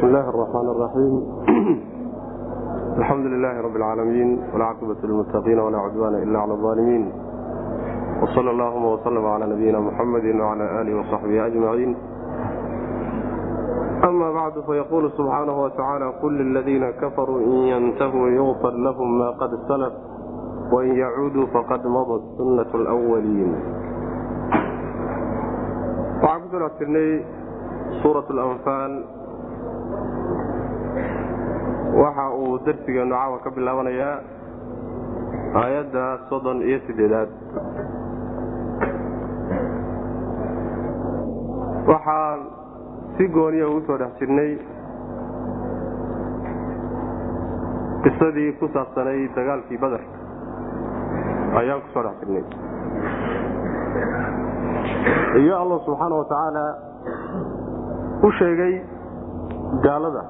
[0.00, 1.14] بسم الله الرحمن الرحيم
[2.98, 7.12] الحمد لله رب العالمين والعاقبة للمتقين ولا عدوان إلا على الظالمين
[8.22, 11.96] وصلى اللهم وسلم على نبينا محمد وعلى آله وصحبه أجمعين
[14.04, 19.92] أما بعد فيقول سبحانه وتعالى قل للذين كفروا إن ينتهوا يغفر لهم ما قد سلف
[20.72, 23.52] وإن يعودوا فقد مضت سنة الأولين
[26.16, 27.10] waxaan ku soo dhex jirnay
[28.00, 28.92] suurat alanfaal
[32.01, 34.15] waxa uu darsigeenu caawa ka bilaabanayaa
[35.61, 37.29] aayadda soddon iyo sideedaad.
[41.91, 42.39] Waxaan
[43.17, 44.51] si gooniya ugu soo dhex jirnay
[48.03, 50.03] qisadii ku saabsanay dagaalkii bader
[51.61, 52.43] ayaan ku soo dhex jirnay.
[55.41, 56.65] Iyo allah subxaana wa tacaala
[58.23, 58.73] u sheegay
[59.85, 60.23] gaalada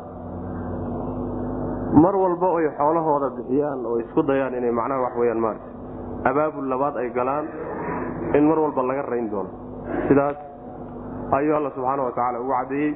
[1.94, 5.67] mar walba oy xoolahooda bixiyaan oo isku dayaan inay macnaha wax weyaan maarata
[6.30, 7.45] abaabul labaad ay galaan
[8.38, 9.50] in mar walba laga rayn doono.
[10.08, 10.38] Sidaas
[11.38, 12.92] ayuu alla subxaana wa tacaala ugu caddeeyey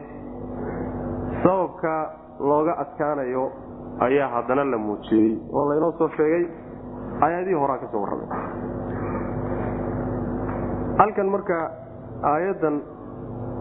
[1.44, 1.94] sababka
[2.40, 3.44] looga adkaanayo
[4.08, 6.46] ayaa haddana la muujiyey oo laynoo soo sheegay
[7.26, 8.30] ayaadihii horaa ka soo warramay.
[11.00, 11.58] Halkan marka
[12.32, 12.76] aayaddan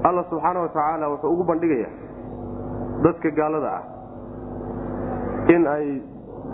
[0.08, 1.92] alla subxaana wa tacaala wuxuu ugu bandhigayaa
[3.04, 3.82] dadka gaalada ah
[5.48, 5.86] in ay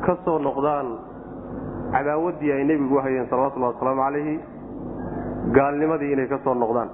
[0.06, 0.86] ka soo noqdaan
[1.92, 4.36] cadaawaddii ay nebigu u hayeen salawatullahi wasalaamu calayhi
[5.56, 6.90] gaalnimadii inay ka soo noqdaan.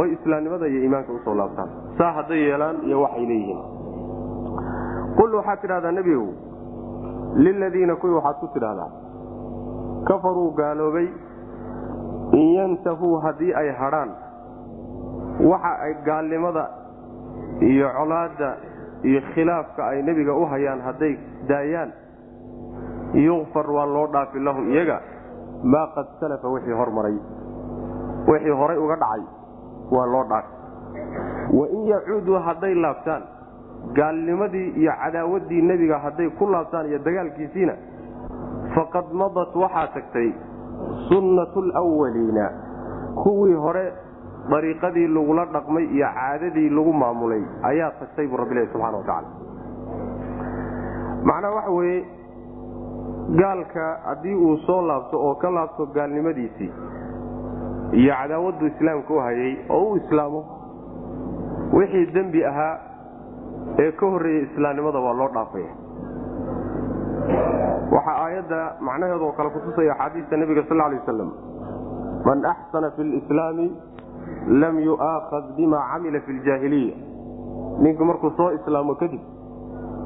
[0.00, 1.68] Oy islaamnimada iyo iimaanka u soo laabtaan.
[1.98, 3.60] Saa hadday yeelaan iyo waxay leeyihiin.
[5.18, 6.26] Qul waxaad tidhahdaa nebigow
[7.44, 8.90] liladiina kuwii waxaad ku tidhahdaa
[10.08, 11.08] kafaruu gaaloobay
[12.32, 14.10] in yantahuu haddii ay hadhaan
[15.50, 16.64] waxa ay gaalnimada
[17.60, 18.50] iyo colaadda
[19.02, 21.18] iyo khilaafka ay nebiga u hayaan hadday
[21.48, 21.92] daayaan
[23.14, 25.00] yukfar waa loo dhaafi lahum iyaga
[25.64, 27.16] maa qad salafa wixii hormaray
[28.28, 29.22] wixii horay uga dhacay
[29.90, 30.52] waa loo dhaafi.
[31.58, 33.22] Wain yacuuduu hadday laabtaan
[33.94, 37.74] gaalnimadii iyo cadaawaddii nebiga hadday ku laabtaan iyo dagaalkiisiina
[38.74, 40.28] faqad madat waxaa tagtay
[41.08, 42.50] sunnatu lwaliina
[43.22, 43.92] kuwii hore
[44.50, 49.28] dariiqadii lagula dhaqmay iyo caadadii lagu maamulay ayaa tagtay buu rabbilahi subxana wa tacaala.
[51.28, 52.04] Macnaha waxa weeye
[53.40, 56.70] gaalka haddii uu soo laabto oo ka laabto gaalnimadiisii
[57.92, 60.40] iyo cadaawaddu islaamka u hayay oo u islaamo
[61.72, 62.74] wixii dembi ahaa
[63.84, 65.72] ee ka horreeyey islaamnimada waa loo dhaafaya.
[67.92, 71.30] Waxaa aayadda macnaheedoo kale kutusaya axaadiista nebiga sal lay waslam
[72.26, 73.66] man axsana fi lislaami
[74.48, 76.96] lam yu'aakhad bima camila fi ljaahiliya
[77.82, 79.20] ninku markuu soo islaamo kadib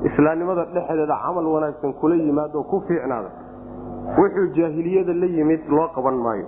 [0.05, 3.31] islaamnimada dhexdeeda camal wanaagsan kula yimaadoo ku fiicnaada
[4.19, 6.47] wuxuu jaahiliyada la yimid loo qaban maayo.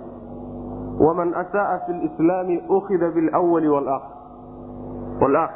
[0.99, 5.49] Waman asaaa fi lislaami ukhida bilwali walaakir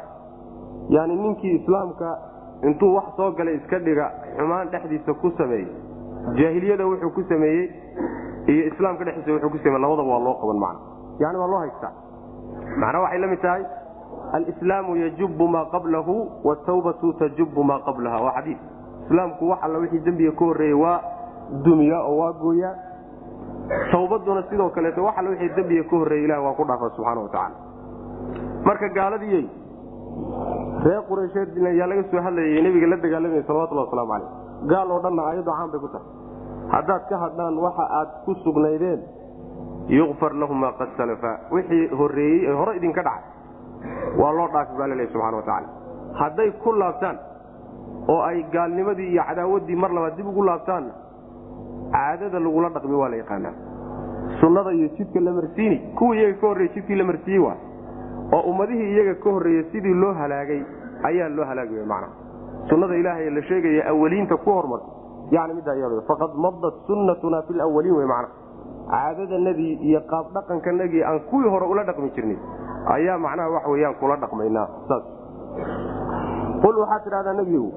[0.88, 2.18] yani ninkii islaamka
[2.62, 5.68] intuu wax soo galay iska dhiga xumaan dhexdiisa ku sameeyey.
[6.34, 7.70] Jaahiliyada wuxuu ku sameeyey
[8.46, 10.80] iyo islaamka dhexdiisa wuxuu ku sameye labadaba waa loo qaban macna
[11.18, 11.92] yani waa loo haystaa
[12.76, 13.62] macnaa waxay la mid tahay?
[14.32, 16.14] Alislaamu yajubu maa qablahu
[16.44, 18.18] watawbatu tajubu maa qablaha.
[18.24, 18.58] Waa xadiid
[19.06, 21.00] islaamku wax alla wixii dembiga ka horreeyey waa
[21.64, 22.74] dumiya oo waa gooyaa
[23.92, 27.28] tawbaduna sidoo kaleeto wax alla wixii dembiga ka horreeyey ilah waa ku dhaafa subxaana wa
[27.28, 27.56] tacaala.
[28.64, 29.44] Marka gaaladiyey
[30.84, 34.30] reer qureysheed yaa laga soo hadlayay nebiga la dagaalamaya salawatullah waslamu calayh
[34.72, 36.06] gaal oo dhanna ayadoo caan bay ku tahay.
[36.74, 39.00] Haddaad ka hadhaan waxa aad ku sugnaydeen
[39.98, 41.32] yukfar lahum maa qad salafa.
[41.50, 43.24] Wixii horreeyey ee hore idinka dhacay
[44.20, 45.68] waa loo dhaafi baa lalehy subxana wa tacala
[46.20, 47.16] hadday ku laabtaan
[48.08, 50.92] oo ay gaalnimadii iyo cadaawaddii mar labaad dib ugu laabtaanna
[51.94, 53.54] caadada lagula dhaqmi waa la yaqaanaa.
[54.40, 57.56] Sunnada iyo jidka la marsiini kuwa iyaga ka horreeye jidkii la marsiiyey waa
[58.32, 60.62] oo ummadihii iyaga ka horreeyey sidii loo halaagay
[61.08, 62.12] ayaa loo halaagaya macnaha
[62.70, 64.92] sunnada ilaahay la sheegaya awaliinta ku hormartay
[65.30, 68.06] yani middaa faqad madat sunnatuna fi lawaliin wey
[68.90, 72.38] macnaha caadadanadii iyo qaab dhaqankanagii aan kuwii hore ula dhaqmi jirnay
[72.86, 75.04] ayaa macnaha wax weyaan kula dhaqmaynaa saas.
[76.62, 77.72] Qul waxaad tidhahdaa nebigu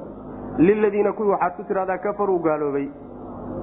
[0.58, 2.90] liladiina kuwii waxaad ku tidhahdaa kafaruu gaaloobay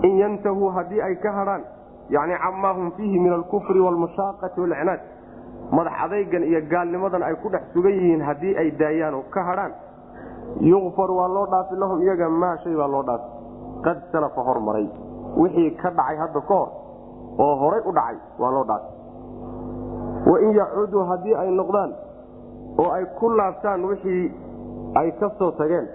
[0.03, 1.63] in yantahuu haddii ay ka hadhaan
[2.09, 5.01] yani camaa hum fiihi min alkufri waalmushaaqati walcinaad
[5.73, 9.73] madax adaygan iyo gaalnimadan ay ku dhex sugan yihiin haddii ay daayaan oo ka hadhaan
[10.61, 13.29] yukfar waa loo dhaafi lahum iyaga maa shay baa loo dhaafi.
[13.85, 14.89] Qad salafa hormaray
[15.37, 16.69] wixii ka dhacay hadda ka hor
[17.45, 21.93] oo horay u dhacay waa loo dhaafi wain yacuuduu haddii ay noqdaan
[22.83, 24.25] oo ay ku laabtaan wixii
[25.01, 25.89] ay ka soo tageen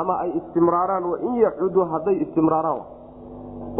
[0.00, 2.80] ama ay istimraaraan wa in yacudu hadday istimraaraan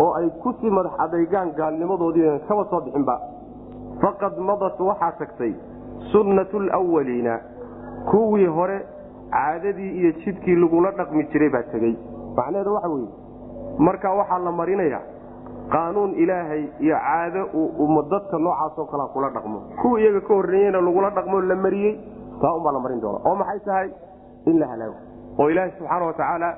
[0.05, 3.17] oo ay ku sii madax adaygaan gaalnimadoodii kaba soo bixinba
[4.03, 5.53] faqad madat waxaa tagtay
[6.13, 7.41] sunnatu lwaliina
[8.11, 8.79] kuwii hore
[9.31, 11.95] caadadii iyo jidkii lagula dhaqmi jiray baa tegey.
[12.37, 13.09] Macnaheedu waxa weye
[13.79, 15.01] markaa waxaa la marinaya
[15.73, 19.59] qaanuun ilaahay iyo caado uu dadka noocaasoo kalea kula dhaqmo.
[19.83, 21.95] Kuwa iyaga ka horreeyeyna lagula dhaqmo la mariyey
[22.41, 23.19] taa unbaa la marin doona.
[23.25, 23.89] Oo maxay tahay?
[24.47, 24.97] In la halaago
[25.39, 26.49] oo ilaahay subxaana watacaala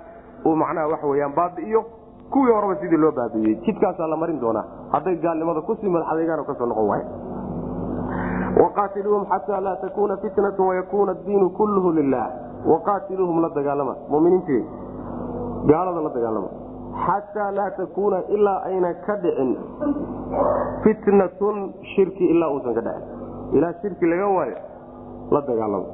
[0.47, 1.85] uu macnaha waxa weyaan baabi'iyo.
[2.33, 3.55] Kuwii horeba sidii loo baabi'iyey.
[3.65, 4.65] Jidkaasaa la marin doonaa.
[4.93, 7.07] Hadday gaalnimada ku sii madaxadeegaan ka soo noqon waaya
[8.63, 12.27] waqaatiluuhum xataa laa takuuna fitnatu wayakuuna addiinu kulluhu lilah
[12.67, 13.95] waqaatiluuhum la dagaalama.
[14.09, 14.65] Muminiintii
[15.71, 16.49] gaalada la dagaalama
[17.07, 19.57] xataa laa takuuna ilaa ayna ka dhicin
[20.85, 24.57] fitnatun shirki ilaa uusan ka dhicin ilaa shirki laga waayo
[25.31, 25.87] la dagaalama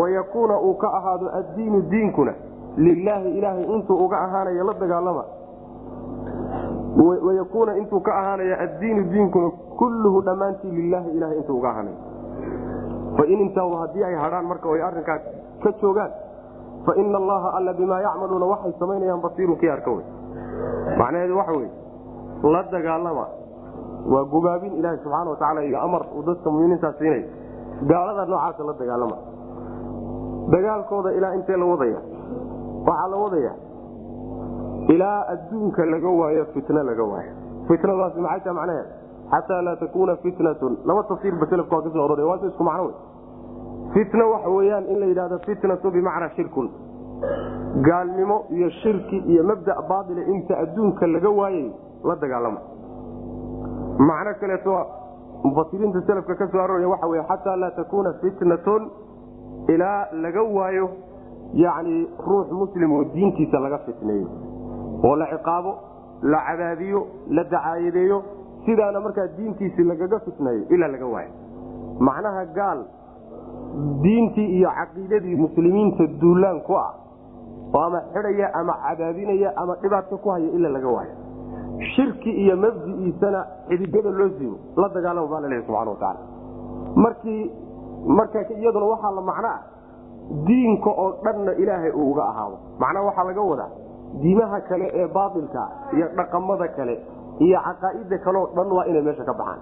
[0.00, 2.32] wayakuuna uu ka ahaado addiinu diinkuna
[2.76, 5.24] lilaahi ilaahay intuu uga ahaanayo la dagaalama
[7.26, 11.96] wayakuuna intuu ka ahaanaya addiinu diinkuna kulluhu dhammaantii lilaahi ilahay intuu uga ahaanayo
[13.16, 15.22] fain intaau haddii ay hadhaan marka ay arrinkaas
[15.62, 16.10] ka joogaan
[16.86, 20.04] faina allaha alla bimaa yacmaluuna waxay samaynayaan basiirun kii arka wey.
[21.00, 21.68] Macnaheedu waxa wey
[22.54, 23.26] la dagaalama.
[24.12, 27.22] Waa gubaabin ilaaha subxaana watacaala iyo amar uu dadka muminiintaa siinay.
[27.90, 29.16] Gaalada noocaasa la dagaalama.
[30.52, 32.00] Dagaalkooda ilaa intee la wadaya?
[32.86, 33.52] Waxaa la wadaya.
[34.94, 37.32] Ilaa adduunka laga waayo fitna laga waayo.
[37.68, 38.86] Fitnadaasi maxay taha macnaheed
[39.32, 40.78] xataa laa takuuna fitnatun.
[40.88, 42.94] Laba tafsiirba selafka waa ka soo ororaya waa isku macno wey
[43.94, 46.68] fitna waxa weeyaan in la yidhahdo fitnatu bimacnaa shirkun.
[47.86, 51.70] Gaalnimo iyo shirki iyo mabda baaila inta adduunka laga waayay
[52.04, 52.60] la dagaalama.
[53.98, 54.86] Macno kaleeto
[55.44, 58.90] mufasiriinta selafka ka soo arooraya waxa wey xataa laa takuuna fitnatun
[59.68, 60.88] ilaa laga waayo
[61.54, 64.28] yani ruux muslim oo diintiisa laga fitneeyo.
[65.04, 65.72] Oo la ciqaabo
[66.22, 68.22] la cadaabiyo la dacaayadeeyo
[68.66, 71.30] sidaana markaa diintiisii lagaga fitneeyo ilaa laga waayo.
[72.00, 72.84] Macnaha gaal
[74.02, 76.92] diintii iyo caqiidadii muslimiinta duulaan ku ah
[77.74, 81.14] oo ama xidhaya ama cadaabinaya ama dhibaato ku haya ila laga waayo.
[81.94, 86.20] Shirki iyo mabdi'iisana xidigada loo siibo la dagaalama baa laleeyahy subxana watacaala
[87.04, 87.42] markii
[88.18, 89.60] marka iyaduna waxaa la macno ah
[90.46, 92.56] diinka oo dhanna ilaahay uu uga ahaado.
[92.80, 93.70] Macnaha waxaa laga wadaa
[94.22, 95.62] diimaha kale ee baatilka
[95.96, 96.94] iyo dhaqamada kale
[97.46, 99.60] iyo caqaa'ida kaleoo dhan waa inay meesha ka baxaan.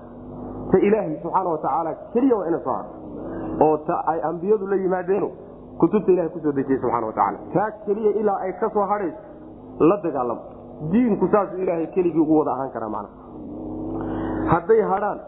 [0.70, 2.88] Ta ilaahay subxaana watacaala keliya waa inay soo haro
[3.61, 5.31] oo ay ambiyadu la yimaadeeno
[5.79, 9.19] kutubta ilahay ku soo dejiyey subxana watacaala taa keliya ilaa ay ka soo hadhayso
[9.81, 10.43] la dagaalamo
[10.93, 13.08] diinku saasuu ilaahay keligii ugu wada ahaan karaa macna.
[14.53, 15.20] Hadday hadhaan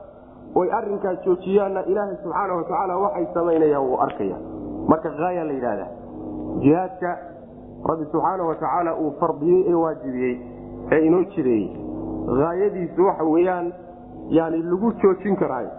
[0.54, 4.36] oy arrinkaas joojiyaanna ilaahay subxaana watacaala waxay samaynayaan wuu arkaya
[4.88, 5.90] marka haaya la yidhahdaa
[6.62, 7.10] jihaadka
[7.90, 10.36] rabbi subxaana watacaala uu fardiyey ee waajibiyey
[10.92, 11.68] ee inoo jireeyey
[12.44, 13.72] haayadiisu waxa weeyaan
[14.38, 15.70] yani lagu joojin karaayo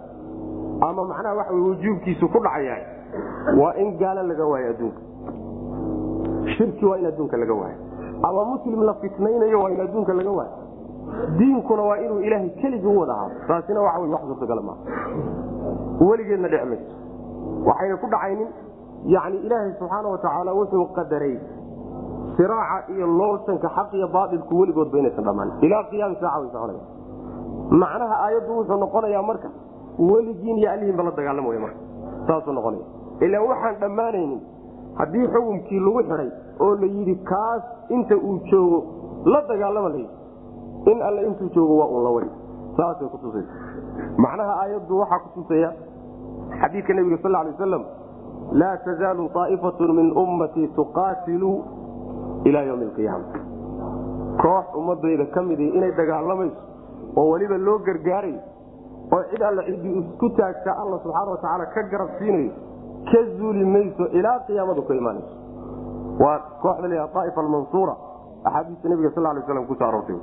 [0.88, 2.84] ama macnaha waxa wujuubkiisu ku dhacayahay
[3.60, 5.00] waa in gaalo laga waayo adduunka.
[6.56, 7.78] Shirki waa in adduunka laga waayo.
[8.22, 10.52] Ama muslim la fitnaynayo waa in adduunka laga waayo.
[11.38, 14.80] Diinkuna waa inuu ilaahay keligii u wada ahaado taasina waxa wax suurtagala maaha
[16.00, 16.94] weligeedna dhici mayso.
[17.66, 18.48] Waxayna ku dhacaynin.
[19.06, 21.36] Yani ilaahay subxaana watacaala wuxuu qadaray
[22.36, 25.50] siraaca iyo loolsanka xaq iyo baailku weligoodba inaysan dhammaan.
[25.60, 26.84] Ilaa qiyaami saaca way soconaya
[27.70, 29.48] macnaha aayaddu wuxuu noqonayaa marka
[30.08, 31.78] weligiin iyo alihiinba la dagaalamay marka.
[32.26, 32.84] Saasuu noqonaya.
[33.26, 34.40] Ilaa waxaan dhammaanaynin
[34.98, 36.30] haddii xukumkii lagu xidhay
[36.64, 37.62] oo la yidhi kaas
[37.96, 38.78] inta uu joogo
[39.32, 42.30] la dagaalama layidhi in alle intuu joogo waa un la wadi.
[42.76, 43.52] Saasay kutusaysa
[44.16, 45.70] macnaha aayaddu waxaa kutusaya
[46.60, 47.84] xadiidka nebiga sal lay aslam
[48.62, 51.52] laa tazaalu aa'ifatun min ummatii tuqaatilu
[52.44, 53.26] ilaa ywmi alqiyaama.
[54.42, 56.60] Koox ummadayda ka midi inay dagaalamayso
[57.16, 58.34] oo weliba loo gargaaray
[59.14, 62.50] oo cid alle ciddii isku taagta alla subxaana watacaala ka garab siinayo
[63.10, 65.34] ka zuuli mayso ilaa qiyaamadu ka imaanayso.
[66.22, 67.94] Waa kooxda la aaifa almansuura
[68.44, 70.18] axaadiista nabiga sal lay slam kuso aroortay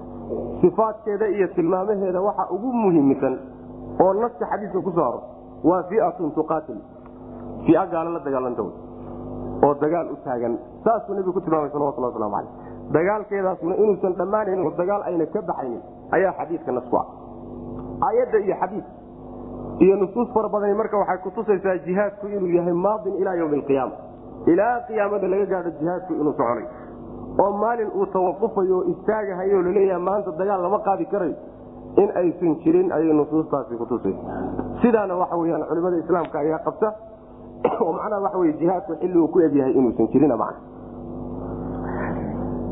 [0.62, 3.36] sifaadkeeda iyo tilmaamaheeda waxa ugu muhiimsan
[4.04, 5.22] oo naska xadiiska ku soo aror
[5.64, 6.80] waa fiatun tuqaatil
[7.66, 8.62] fia gaalo la dagaalanta
[9.66, 10.58] oo dagaal u taagan.
[10.84, 12.52] Saasuu nebigu ku tilmaamay salawatullah waslamu caleyh
[12.96, 15.82] dagaalkeedaasna inuusan dhammaanaynin oo dagaal ayna ka baxaynin
[16.16, 17.06] ayaa xadiidka nasku ah
[18.02, 18.86] aayadda iyo xadiid
[19.80, 23.96] iyo nusuus fara badani marka waxay kutusaysaa jihaadku inuu yahay maadin ilaa ywmi alqiyaama
[24.54, 26.66] ilaa qiyaamada laga gaadho jihaadku inuu soconay.
[27.42, 31.36] Oo maalin uu tawaqufayo oo istaagahayo laleeyaha maanta dagaal lama qaadi karayo
[32.02, 34.22] in aysan jirin ayay nusuustaasi kutusaysa
[34.82, 36.94] sidaana waxa weyaan culimada islaamka ayaa qabta.
[37.82, 40.60] Oo macnaha waxa wey jihaadku xilli uu ku egyahay inuusan jirina macna.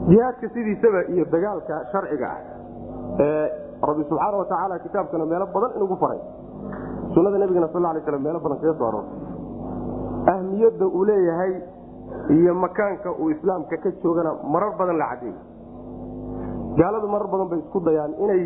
[0.10, 3.48] Jihaadka sidiisaba iyo dagaalka sharciga ah
[3.82, 6.20] rabbi subxaana watacaala kitaabkana meelo badan inugu faray.
[7.14, 9.20] Sunada nabigana sal lay slam meelo badan kaga soo aroortay
[10.34, 11.54] ahmiyadda uu leeyahay
[12.30, 15.36] iyo makaanka uu islaamka ka joogana marar badan la cadeeyey
[16.80, 18.44] gaaladu marar badan bay isku dayaan inay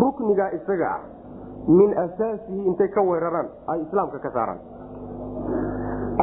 [0.00, 1.00] ruknigaa isaga ah
[1.68, 4.60] min asaasihi intay ka weeraraan ay islaamka ka saaraan.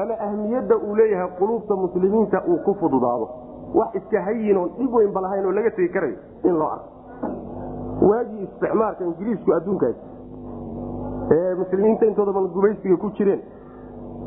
[0.02, 3.28] Ama ahmiyadda uu leeyahay quluubta muslimiinta uu ku fududaado.
[3.78, 6.90] Wax iska hayin oon dhib weynba lahayn oo laga tegi karayo in loo arko
[8.02, 9.96] waagii isticmaalka ingiriisku adduunkaas
[11.32, 13.42] ee muslimiinta intooda gumaysiga ku jireen.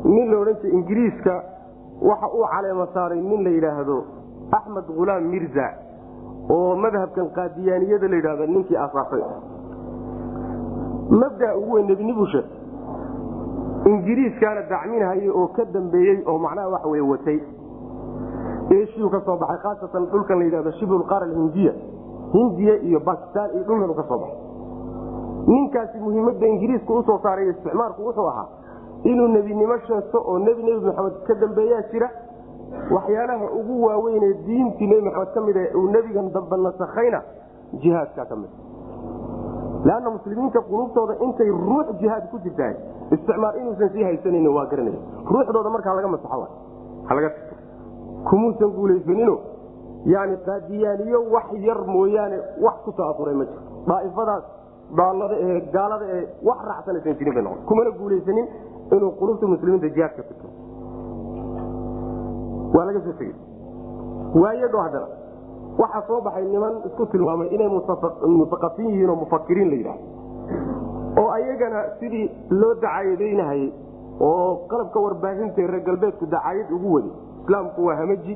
[0.03, 1.43] Nin la odhan jira ingiriiska
[2.01, 4.03] waxa uu caleema saaray nin la yidhaahdo
[4.51, 5.67] axmed khulaam mirza
[6.49, 9.21] oo madhabkan qaadiyaaniyada la yidhahdo ninkii asaasay
[11.09, 12.45] mabdaa ugu weyn nebinibu sheeg
[13.85, 17.39] ingiriiskaana dacminhayay oo ka dambeeyey oo macnaha wax wey watay.
[18.71, 21.73] Eshiyu ka soo baxay khaasatan dhulkan la yidhahdo shibulqaar alhindiya
[22.33, 24.39] hindiya iyo bakistan iyo dhulkan ka soo baxay
[25.47, 28.47] ninkaasi muhiimadda ingiriiska u soo saaray isticmaalku wuxuu ahaa
[29.03, 32.09] inuu nebinimo sheegto oo nebi nebi maxamed ka dambeeyaa jira.
[32.95, 37.21] Waxyaalaha ugu waaweynee diintii nebi maxamed ka mid e uu nebigan dambe nasakhayna
[37.81, 38.51] jihaadka ka mid.
[39.85, 42.75] Leanna muslimiinta qulubtooda intay ruux jihaad ku jirtahay
[43.11, 44.99] isticmaal inuusan sii haysanan waa garanaya.
[45.25, 46.47] Ruuxdooda markaa laga masaxo
[47.09, 47.29] halaga
[48.29, 49.35] kumuusan guulaysanino
[50.05, 54.43] yani qaadiyaaniyo wax yar mooyaane wax ku taauray ma jiro daaifadaas
[54.99, 57.61] daalada ee gaalada ee wax raacsanaysan jirin bay noqon.
[57.69, 58.47] Kumana guulaysanin
[58.95, 60.47] inuu qulubta muslimiinta jihaadka fito.
[62.75, 63.35] Waa laga soo tegey.
[64.41, 65.07] Waayadho haddana
[65.81, 67.67] waxaa soo baxay niman isku tilmaamay inay
[68.37, 70.05] mutaqafiin yihiin oo mufakiriin la yidhahdo
[71.21, 73.69] oo ayagana sidii loo dacaayadaynahayey
[74.29, 77.11] oo qalabka warbaahinta reer galbeedku dacaayad ugu waday
[77.43, 78.33] islaamku waa hamaji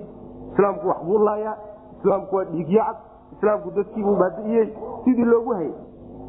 [0.55, 1.55] islaamku wax buu laayaa
[1.99, 2.97] islaamku waa dhiigyacad
[3.35, 4.67] islaamku dadkiibuu baadi'iyey
[5.05, 5.73] sidii loogu hayay.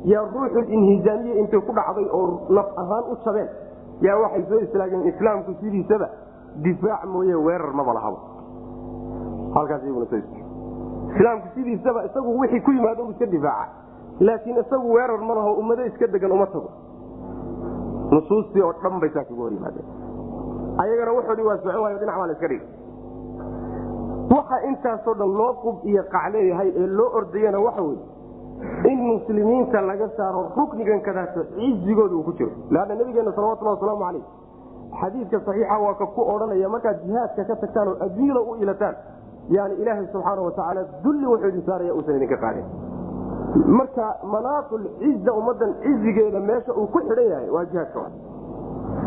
[0.04, 3.48] Yaa ruuxul inhisaamiye intay ku dhacday oo naf ahaan u jabeen
[4.06, 6.08] yaa waxay soo islaageen islaamku sidiisaba
[6.66, 8.18] difaac mooye weerar maba lahaba
[11.16, 13.72] islaamku sidiisaba isagu wixii ku yimaado u iska difaaca
[14.20, 16.70] laakiin isagu weerar ma laho ummado iska degan uma tago.
[18.10, 19.86] Nusuustii oo dhan bay saas hor yimaadeen.
[20.82, 22.68] Ayagana wuxoodii waa socon waayo dhinac baa la iska dhigay
[24.34, 28.04] waxa intaasoo dhan loo qub iyo qacleeyahay ee loo ordayana waxa weye
[28.90, 32.50] in muslimiinta laga saaro ruknigan kadaato cizigooda uu ku jiro.
[32.70, 34.24] Leanna nabigeena salawatulhi wasalaamu calayh
[35.00, 38.94] xadiidka saxiixa waa ka ku odhanaya markaad jihaadka ka tagtaan oo adduunyada u ilataan
[39.56, 42.64] yani ilaahay subxaana watacaala dulli wuxuu idin saaraya uusan idinka qaadin
[43.78, 48.00] marka manaaqul ciza ummadan cizigeeda meesha uu ku xidhan yahay waa jihaadka.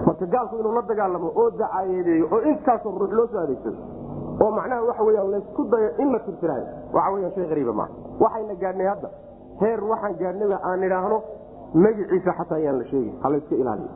[0.06, 3.78] Marka gaalku inuu la dagaalamo oo dacaayeedeeyo oo intaasoo ruux loo soo adeegsado
[4.44, 6.66] oo macnaha waxa weyaan laysku dayo in la tirtirayo.
[6.94, 7.92] Waxa weyan shay qariiba maaha
[8.24, 9.10] waxayna gaadhnay hadda.
[9.62, 11.18] Heer waxaan gaadhnay aan idhaahno
[11.84, 13.90] magiciisa xataa ayaan la sheegin ha layska ilaaliyo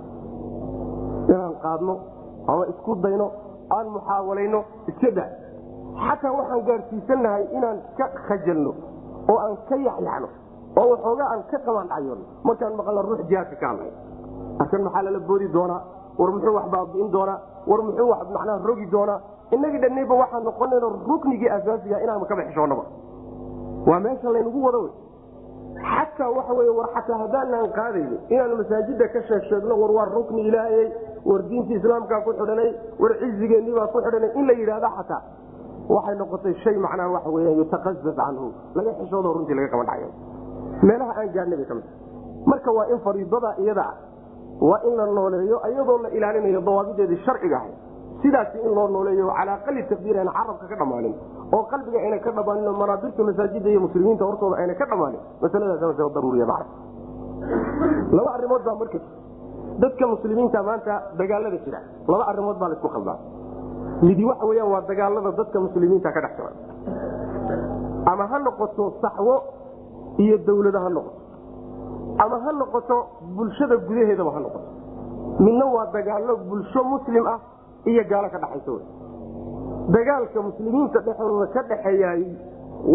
[1.33, 1.93] inaan qaadno
[2.51, 3.27] ama isku dayno
[3.75, 4.59] aan muxaawalayno
[4.91, 5.25] iska da
[6.05, 8.71] xataa waxaan gaadhsiisannahay inaan ka khajalno
[9.31, 10.27] oo aan ka yaxyaxno
[10.79, 13.91] oo waxoogaa aan ka qabaandhacyono markaan maqalna ruux jihaadka ka hadlay
[14.61, 15.81] arkan maxaa lala boodi doonaa?
[16.19, 17.37] War muxuu wax baabi'in doonaa?
[17.69, 19.19] War muxuu wax macnaha rogi doonaa
[19.55, 22.83] inagii dhannayba waxaan noqonayno ruknigii asaasiga inaanu ka baxishoonnaba
[23.89, 24.81] waa meesha laynagu wado
[25.93, 30.87] xataa waxa wey war xataa haddaanaan qaadayno inaanu masaajida ka sheeg war waa rukni ilaahayey
[31.29, 32.69] war diintii islaamkaa ku xidhanay
[33.03, 35.21] war cizigeennibaa ku xidhanay in la yidhaahdo xataa.
[35.93, 40.09] Waxay noqotay shay macnaha waxa weya yutaqazaz canhu laga xishoodo runtii laga qaban dhacayo
[40.89, 41.85] meelaha aan gaadhnay bay ka mid
[42.51, 43.95] marka waa in fariidada iyada ah
[44.69, 47.73] waa in la nooleeyo iyadoo la ilaalinayo dawaabideedii sharciga ahay
[48.23, 51.13] sidaasi in loo nooleeyo calaa qali taqdiir ayna carabka ka dhammaanin
[51.57, 55.97] oo qalbiga ayna ka dhammaanin oo manaabirta masaajida iyo muslimiinta hortooda ayna ka dhammaanin masaladaas
[56.17, 56.45] daruuriya
[58.17, 58.99] laba arrimood baa marka
[59.83, 61.79] dadka muslimiinta maanta dagaalada jira.
[62.07, 63.17] Laba arrimood baa la isku khaldaa
[64.07, 66.51] midi waxa weyaan waa dagaalada dadka muslimiinta ka dhex jira.
[68.11, 69.35] Ama ha noqoto saxwo
[70.23, 71.19] iyo dawlado ha noqoto.
[72.23, 72.95] Ama ha noqoto
[73.35, 74.69] bulshada gudaheedaba ha noqoto.
[75.45, 77.39] Midna waa dagaalo bulsho muslim ah
[77.91, 78.73] iyo gaalo ka dhaxaysa
[79.95, 82.23] dagaalka muslimiinta dhexdooda ka dhaxeeyaay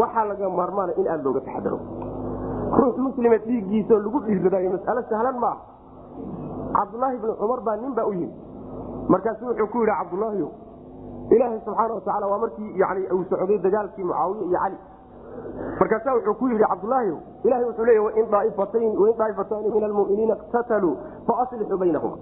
[0.01, 1.79] waxaa laga maarmaana in aada looga taxadaro.
[2.79, 5.61] Ruux muslima dhiiggiisaoo lagu dhiiradaayo mas'alo sahlan maaha
[6.77, 8.35] cabdulaahi bni cumar baa nin baa u yimi
[9.09, 10.49] markaasu wuxuu ku yidhi cabdulaahiyo
[11.35, 14.77] ilaahay subxaana watacaala waa markii yani uu socday dagaalkii mucaawiye iyo cali
[15.81, 17.13] markaasa wuxuu ku yidhi cabdulaahi
[17.45, 18.27] ilahay wuxuu leeya wain
[19.19, 20.95] daaifatayn min almuminiina iqtataluu
[21.27, 22.17] faaslixuu baynahuma.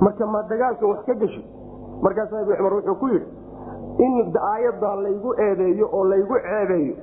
[0.00, 1.42] Marka ma dagaalkan wax ka geshi
[2.02, 3.26] markaasaa ibnu cumar wuxuu ku yidhi
[4.06, 6.94] in aayaddaa laygu eedeeyo oo laygu ceebeeyo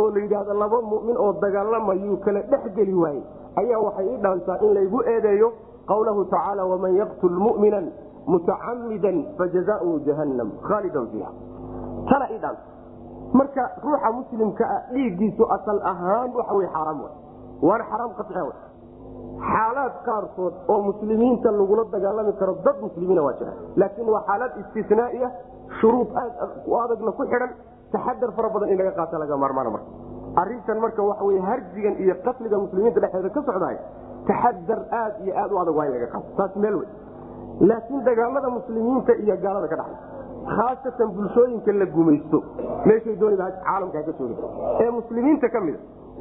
[0.00, 3.22] oo la yidhaahdo laba mu'min oo dagaalamayuu kala dhex geli waaye
[3.62, 5.52] ayaa waxay ii dhaantaa in laygu eedeeyo
[5.90, 7.86] qawlahu tacaala waman yaqtul mu'minan
[8.26, 11.30] mutacamidan fajazaؤuhu jahannam khaalidan fiiha.
[12.10, 12.62] Tana ii dhaanta
[13.32, 17.10] marka ruuxa muslimka ah dhiiggiisu asal ahaan waxa wey xaaraam wa
[17.68, 18.50] waana xaraam qaطica w
[19.48, 25.28] xaalaad qaarkood oo muslimiinta lagula dagaalami karo dad muslimiina waa jira laakiin waa xaalaad istisnaaiya
[25.80, 26.08] shuruud
[26.66, 27.50] u adagna ku xidhan
[27.94, 29.88] taxadar fara badan in laga qaata laga maarmaana marka.
[30.40, 33.76] Arintan marka waxa wey harjigan iyo qatliga muslimiinta dhexdeeda ka socdaay
[34.30, 36.28] taxadar aad iyo aad u adag waa in laga qaato.
[36.38, 36.88] Taas meel wey
[37.70, 39.98] laakiin dagaalada muslimiinta iyo gaalada ka dhaxay
[40.56, 42.38] khaasatan bulshooyinka la gumaysto
[42.88, 44.46] meeshay doonida caalamkaa ka jooga
[44.84, 45.78] ee muslimiinta ka mida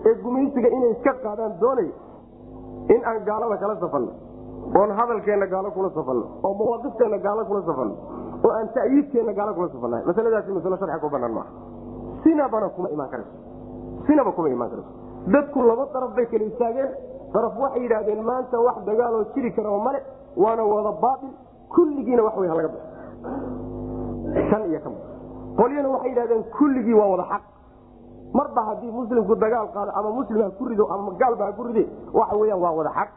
[0.10, 1.94] ee gumaysiga inay iska qaadaan doonaya
[2.96, 4.12] in aan gaalada kala safanno
[4.80, 7.96] oon hadalkeenna gaalo kula safanno oo mawaaqifteena gaalo kula safanno
[8.46, 11.52] oo aan ta'yiidkeenna gaalo kula safannahay masaladaasi masalo sharci ku banaan maaha.
[12.24, 13.32] Sinabana kuma imaan karayso.
[14.08, 14.92] Sinaba kuma imaan karayso.
[15.34, 16.90] Dadku laba daraf bay kala istaageen.
[17.34, 20.00] Daraf waxay yidhaahdeen maanta wax dagaaloo jiri kara oo male
[20.44, 21.32] waana wada baail
[21.76, 22.88] kulligiina wax wey halaga baxo
[24.52, 24.94] kan iyo kan
[25.60, 27.44] qolyana waxay yidhahdeen kulligii waa wada xaq
[28.34, 31.84] marba haddii muslimku dagaal qaado ama muslim ha ku rido ama gaalba ha ku ride
[32.14, 33.10] waxa weyaan waa wada xaq.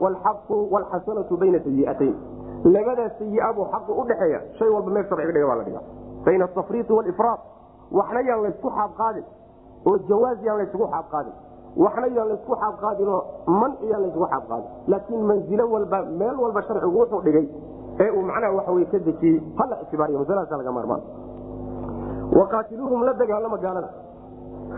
[0.00, 2.14] Wlxaqu wlxasanatu bayna sayiatayn
[2.64, 5.80] labadaas sayi buu xaqu udhexeeya shay walba meel sharciga dhiga waa la dhiga
[6.24, 7.40] bayna atafriiti walifraad
[7.98, 9.24] waxna yaan laysku xaabqaadin
[9.86, 11.32] oo jawaaz yaan laysugu xaabqaadin
[11.84, 13.20] waxna yaan laysku xaabqaadinoo
[13.60, 17.46] manci yaan laysugu xaabqaadin laakiin manzilo walba meel walba sharcigu wuxuu dhigay
[18.04, 21.02] ee uu macnaha waxa wey ka dejiyey hala ictibaariyo masaladaasa laga maarmaan.
[22.38, 23.88] Waqaatiluuhum la dagaalama gaalada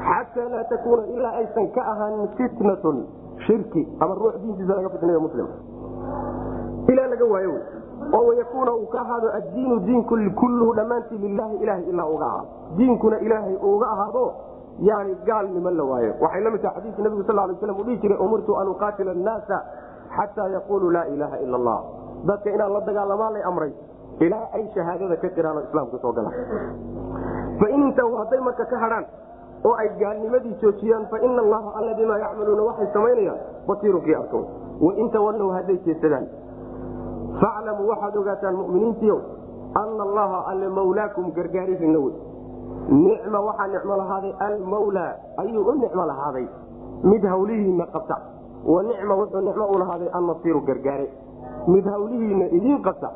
[0.00, 3.04] xataa laa takuuna ilaa aysan ka ahaanin fitnatun
[3.46, 5.46] shirki ama ruux diintiisa laga fitnayo muslim
[6.92, 7.52] ilaa laga waayo
[8.16, 13.18] oo wayakuuna uu ka ahaado addiinu diinku kulluhu dhammaantii lilaahi ilahay ilaa uga ahaado diinkuna
[13.26, 14.24] ilaahay uga ahaado
[14.88, 17.96] yani gaalnimo la waayo waxay la mid tahay xadiiska nabigu sal lay slam uu dhihi
[18.02, 19.58] jiray umirtu an uqaatila annaasa
[20.16, 21.78] xataa yaquluu laa ilaaha ila allah
[22.30, 23.72] dadka inaan la dagaalamaa lay amray
[24.26, 26.34] ilaa ay shahaadada ka qiraan oo islaamka soo galaan
[27.60, 29.04] fain intahu hadday marka ka hadhaan
[29.64, 34.40] oo ay gaalnimadii joojiyaan faina allaha alla bimaa yacmaluuna waxay samaynayaan basiirunkii arko
[34.80, 36.26] wain tawallow hadday jeesadaan.
[37.40, 39.16] Faclamuu waxaad ogaataan muminiintiio
[39.82, 42.14] ana allaha alle mawlaakum gargaarihina wey.
[42.88, 46.46] Nicma waxaa nicmo lahaaday almawlaa ayuu u nicmo lahaaday.
[47.02, 48.16] Mid hawlihiina qabta
[48.66, 51.08] wa nicma wuxuu nicmo u lahaaday annasiiru gargaare.
[51.66, 53.10] Mid hawlihiina idiin qabta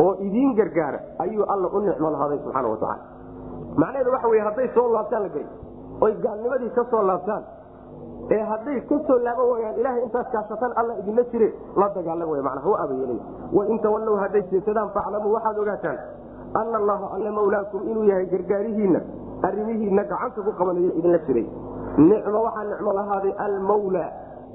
[0.00, 3.02] oo idiin gargaara ayuu alla u nicmo lahaaday subxaana watacaala
[3.76, 5.46] macnaheedu waxa wey hadday soo laabtaan la gey
[6.00, 7.42] oy gaalnimadii ka soo laabtaan.
[8.30, 11.48] Ee hadday ka soo laaban wayaan ilahay intaad kaashataan alla idinla jire.
[11.76, 13.20] La dagaalam w mana ha abayeelin
[13.52, 15.98] wain tawallow hadday jeesadaan faclamuu waxaad ogaataan.
[16.60, 19.00] Ana allaha alle mawlaakum inuu yahay gargaarihiinna
[19.48, 21.46] arrimihiinna gacanta ku qabanayo idinla jiray.
[21.98, 24.10] Nicmo waxaa nicmo lahaaday almawlaa.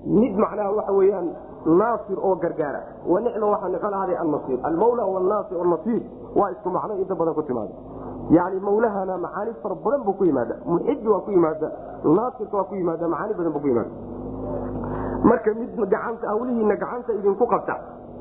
[0.06, 1.28] Mid macnaha waxa weyaan
[1.66, 2.82] naasir oo gargaara.
[3.08, 4.60] Wa nicma waxaa nicmo lahaaday alnasiir.
[4.64, 6.02] Almawla wanaasir nasiir
[6.36, 7.74] waa isku macno inta badan ku timaada
[8.30, 10.56] yani mawlahana macaani fara badan buu ku yimaada.
[10.66, 11.72] Muxidi waa ku yimaada.
[12.04, 13.08] Naasirka waa ku yimaada.
[13.08, 13.92] Macaani badan buu ku yimaada.
[15.24, 17.76] Marka mid gacanta hawlihiina gacanta idinku qabta.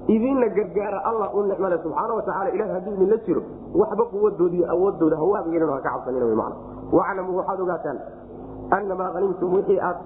[0.09, 3.43] Idinna gargaara allah u nicmale subxaana watacaala ilahi hadduu idinla jiro
[3.75, 6.53] waxba quwadooda awoodooda hawaabigeena ha ka cabsanina man
[6.93, 7.99] waclamuu waxaad ogaataan
[8.71, 9.97] anamaa hanimtum wixii aad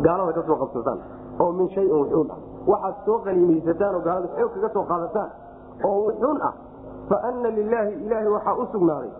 [0.00, 0.98] gaalada ka qabsataan
[1.40, 2.38] oo min shayin wuxuun ah.
[2.66, 5.30] Waxaad soo qaniimaysataan oo gaalada xoog kaga soo qaadataan
[5.84, 6.54] oo wuxuun ah
[7.10, 9.10] faana lilaahi ilaahi waxaa u sugnaaday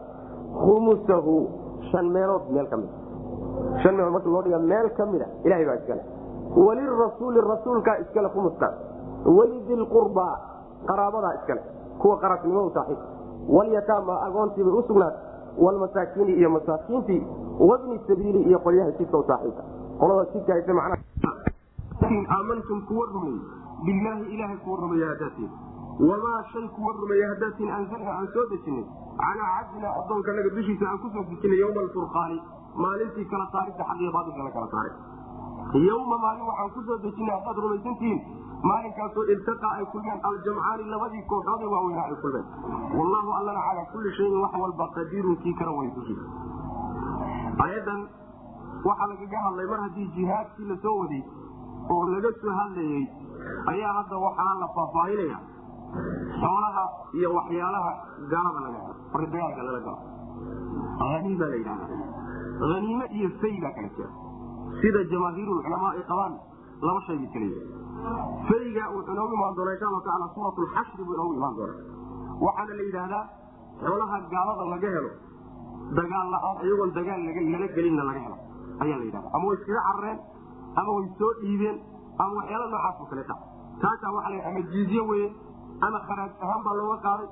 [0.62, 1.34] khumusahu
[1.90, 2.90] shan meelood meel ka mid
[3.88, 6.02] an meelood marka loo dhiga meel ka mida ilahay baa iskale.
[6.66, 8.74] Walirasuuli rasuulkaa iskale khumuskaas
[9.36, 10.34] walidilqurbaa
[10.88, 11.62] qaraabadaa iskale
[12.00, 12.98] kuwa qaraabnimadu saaxiib.
[13.56, 15.20] Walyataama agoontiibay u sugnaatay.
[15.64, 17.26] Walmasaakiini iyo masaakiintii
[17.68, 19.62] wabni sabiili iyo qolyaha jidka saaxiibka.
[20.00, 21.02] Qolada jidka hayse macnaha
[22.36, 23.40] aamantum kuwa rumeeye
[23.84, 25.50] bilaahi ilaahay kuwa rumeeye hadaatiin
[25.98, 28.84] wamaa shay kuwa rumeeye hadaatiin anzalna aan soo dejinay?
[29.18, 32.38] Calaa cabdina addoonkanaga dushiisa aan ku soo dejinay yowma alfurqaani
[32.84, 34.92] maalintii kala saarida xaqiyo baatilka la kala saaray
[35.88, 38.20] yowma maalin waxaan ku soo dejinay haddaad rumaysantihiin
[38.70, 42.46] maalinkaasoo iltaqa ay kulmeen aljamcaani labadii kooxoode waaweynaa ay kulmeen.
[42.98, 46.26] Wallahu allana calaa kulli shayin wax walba qadiirun kii kara way dushiisa
[47.66, 48.00] ayadan
[48.86, 51.22] waxaa lagaga hadlay mar haddii jihaadkii la waday
[51.90, 53.06] oo laga soo hadlayey
[53.72, 55.38] ayaa hadda waxaa la faahfaahinaya
[56.42, 56.84] xoolaha
[57.18, 57.90] iyo waxyaalaha
[58.32, 58.80] gaalada laga
[59.12, 59.98] marka dagaalka lala galo.
[61.08, 61.86] Aniima la yidhahda
[62.76, 64.10] aniime iyo say baa kala jira.
[64.80, 66.34] Sida jamaahiirulculamaa ay qabaan
[67.06, 67.66] shay bay kaleeyihin
[68.48, 71.80] fayga wuxuu inoogu imaan doonaa insha allahu tacala suurat lxashri buu inoogu imaan doonaa.
[72.46, 73.24] Waxaana la yidhaahdaa
[73.82, 75.10] xoolaha gaalada laga helo
[75.98, 77.20] dagaal la'aan iyagoon dagaal
[77.54, 78.36] lala gelinna laga helo
[78.84, 80.18] ayaa la yidhahda ama way iskaga carareen
[80.80, 81.76] ama way soo dhiibeen
[82.22, 83.34] ama waxyaala noocaas oo kaleeta
[83.82, 85.28] taasaa waxa la ama jiizye weye
[85.86, 87.28] ama kharaaj ahaan baa looga qaaday.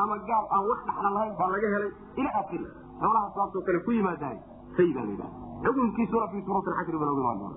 [0.00, 1.90] Ama gaal aan wax dhaxla lahayn baa laga helay.
[2.20, 2.66] Ila akhiri
[3.00, 4.36] xoolaha saasoo kale ku yimaadaay
[4.76, 7.56] fay baa la yidhahda xukunkiisuna fii suurat alxashri baa looga imaan doona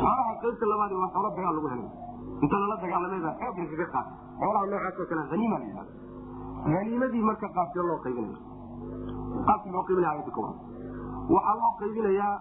[0.00, 1.88] xoolaha qaybta labaadi waa xoolo dagaal lagu helay.
[2.44, 5.92] Inta lala dagaalamay baa xoog lagaga qaatay xoolaha noocaas oo kale haniima la yidhahda
[6.78, 8.38] haniimadii marka qaabkee loo qaybinaya
[9.48, 10.58] qaabkii loo qaybinaya ayadda ka waran
[11.34, 12.34] waxaa loo qaybinayaa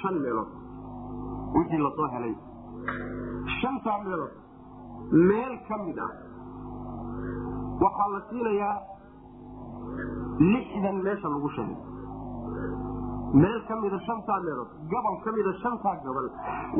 [0.00, 0.50] shan meelood.
[1.54, 2.34] Wixii la soo helay.
[3.60, 4.32] Shantaa meelood.
[5.28, 6.10] Meel ka mid ah
[7.84, 8.76] waxaa la siinayaa
[10.52, 11.78] lixdan meesha lagu sheegay.
[13.42, 16.26] Meel ka mida shantaa meelood gobol ka mida shantaa gobol.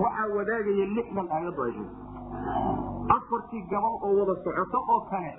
[0.02, 1.96] Waxaa wadaagaya lixdan aayaddu ay sheegay.
[3.16, 5.32] Afartii gobol oo wada socoto oo kale.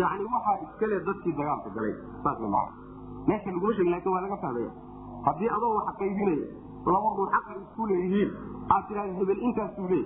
[0.00, 2.68] Yani waxaa iskale dadkii dagaalka galay saas maa
[3.28, 4.70] meesha laguma sheegi laakiin waa laga fahmaya.
[5.26, 6.46] Haddii adoo wax qaybinaya
[6.92, 8.30] laba ruux xaqa isku leeyihiin
[8.74, 10.04] aad tidhahda hebel intaasuu leey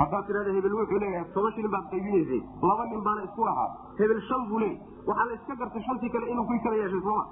[0.00, 3.68] haddaad tidhahda hebel wuxuu leeyahay toban shilin baad qaybinaysay laba nin baana isku lahaa
[4.00, 4.74] hebel shan buu leey
[5.08, 7.24] waxaa la iska gartay shantii kale inuu ku kala yeeshay sooma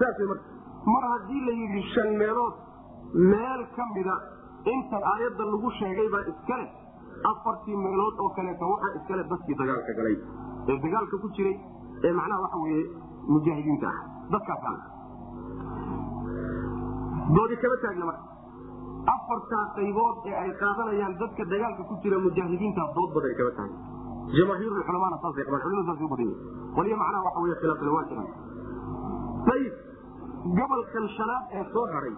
[0.00, 0.48] saas marka.
[0.92, 2.54] Mar haddii la yidhi shan meelood
[3.32, 4.16] meel ka mida
[4.74, 6.66] intan aayadda lagu sheegay baa iskale
[7.32, 10.16] afartii meelood oo kaleeto waxaa iskale dadkii dagaalka galay
[10.70, 11.56] ee dagaalka ku jiray
[12.06, 12.82] ee macnaha waxa weye
[13.32, 13.98] mujaahidiinta ah
[14.32, 14.64] dadkaas
[17.36, 18.24] doodi kama taagna marka
[19.14, 23.78] afartaa qaybood ee ay qaadanayaan dadka dagaalka ku jira mujaahidiinta dood badan kama taagna
[24.38, 25.62] jamaahiirulculamaana saasay qabaan.
[25.64, 28.28] Culimadu saasay u badan yihiin waliyo macnaha waxa weye khilaafna waa jiraan
[29.54, 29.74] ayib
[30.58, 32.14] gobolkan shanaad ee soo haray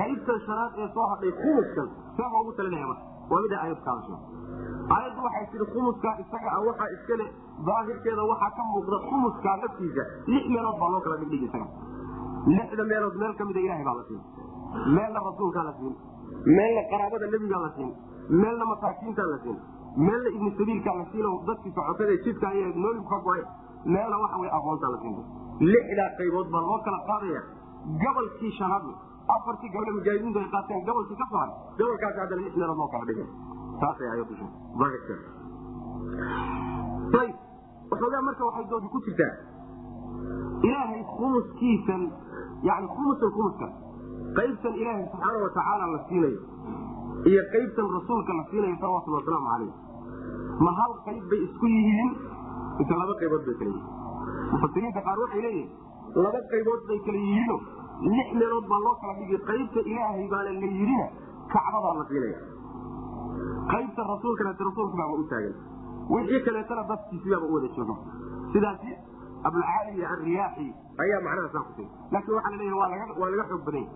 [0.00, 3.04] qaybtan shanaad ee soo hadhay kumuskan see loogu talinaya marka.
[3.32, 4.16] Waa mida aayad kaadasho
[4.96, 7.26] aayaddu waxay tihi kumuskaa isaga ah waxaa iskale
[7.68, 10.02] daahirkeeda waxaa ka muuqda kumuskaa laftiisa.
[10.32, 11.66] Lix meelood baa loo kala dhigdhig isaga.
[12.56, 14.22] Lixda meelood meel ka mida ilahay baa la siin
[14.96, 15.94] meelna rasuulkaa la siin
[16.46, 17.92] meelna qaraabada nebigaa la siin
[18.42, 19.58] meelna masaakiintaa la siin
[20.06, 23.42] meelna ibnu sabiilkaa la siin dadkii socotada jidka ay noolib ka go'ay
[23.94, 25.16] meelna waxa wey aqoontaa la siin.
[25.72, 27.42] Lixdaa qaybood baa loo kala qaadaya.
[28.02, 28.92] Gobolkii shanaadna
[29.34, 33.28] afartii gabdhe mujaahidiintu ay qaateen gobolkii ka sohan gobolkaasi haddana lix meelood loo kala dhigay.
[33.80, 34.52] Saasay ayadu sheeg
[37.20, 37.34] ayb
[37.90, 39.32] waxoogaa marka waxay doodi ku jirtaa
[40.68, 42.02] ilaahay khumuskiisan
[42.68, 43.72] yani khumusan khumuskan
[44.38, 46.40] qaybtan ilaahay subxaana watacaala la siinayo
[47.30, 49.72] iyo qaybtan rasuulka la siinayo salawatulli wasalaamu calayh.
[50.64, 52.10] Ma hal qayb bay isku yihiin?
[52.78, 53.86] Mise laba qaybood bay kala yihiin.
[54.52, 55.70] Mufasiriinta qaar waxay leeyihiin
[56.24, 57.56] laba qaybood bay kala yihiino.
[58.14, 61.06] Lix meelood baa loo kala dhigi qaybta ilaahay baana la yidhina
[61.54, 62.38] kacbadaa la siinaya
[63.72, 65.54] qaybta rasuulkana rasuulka baaba u taagan.
[66.14, 67.94] Wixii kaleetana dadkiisibaaba u wada jooga.
[68.52, 68.90] Sidaasi
[69.48, 70.66] abulcaali iyo alriyaaxi
[71.04, 73.86] ayaa macnaha saa kusay laakiin waxaa laleeyaha waa laga xoog badan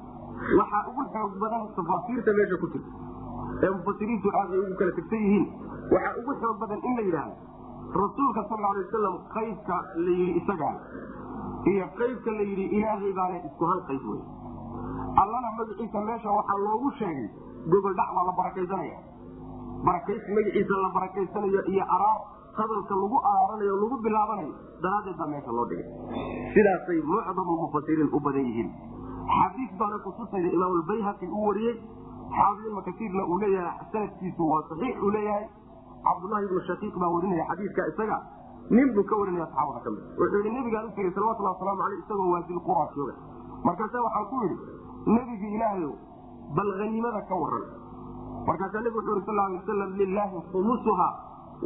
[0.59, 2.91] waxaa ugu xoog badan tafaasiirta meesha ku jirta
[3.67, 5.47] ee mufasiriintu aad ay ugu kala tegsan yihiin.
[5.93, 7.37] Waxaa ugu xoog badan in la yidhaahdo
[8.03, 10.75] rasuulka sal alay wasalam qaybka la yidhi isagaa
[11.73, 14.21] iyo qaybka la yidhi ilaahay baana isku hal qayb wey
[15.23, 17.29] allana magaciisa meesha waxaa loogu sheegay
[17.75, 18.99] gogoldhac baa la barakaysanaya
[19.89, 22.19] barakays magaciisa la barakaysanayo iyo araar
[22.59, 24.53] hadalka lagu araaranayo lagu bilaabanayo
[24.85, 25.89] daraaddeed baa meesha loo dhigay.
[26.55, 28.71] Sidaasay mucdamu mufasiriin u badan yihiin
[29.37, 31.77] xadiis baana kutusayda imaamulbayhaqi uu wariyey
[32.39, 35.47] xaafid ibnu kasiirna uu leeyahay sanadkiisu waa saxiix uu leeyahay.
[36.07, 38.19] Cabdullahi ibnu shaqiiq baa warinaya xadiiska isaga.
[38.71, 41.99] Nin buu ka warinaya saxaabada ka mid wuxuu yihi nabigaan u tegey salawatullah wasalaamu aleyh
[42.05, 43.15] isagoo waadil qura jooga.
[43.65, 44.57] Markaasa waxaan ku yidhi
[45.17, 45.93] nebigi ilaahayow
[46.57, 47.65] bal haniimada ka waran
[48.49, 51.09] markaasaa nebigu wuxu uri sal lay wasalam lilaahi khumusuha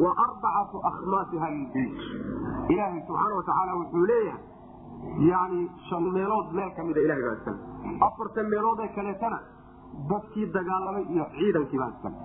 [0.05, 1.99] wa arbacatu akhmaasiha lilbayt
[2.73, 4.43] ilaahay subxaana watacaala wuxuu leeyahay
[5.31, 7.59] yani shan meelood meel ka mida ilahay baa iskale
[8.09, 9.39] afartan meelood ee kaleetana
[10.13, 12.17] dadkii dagaalamay iyo ciidankii baa iskale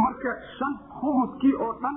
[0.00, 1.96] marka shan khumuskii oo dhan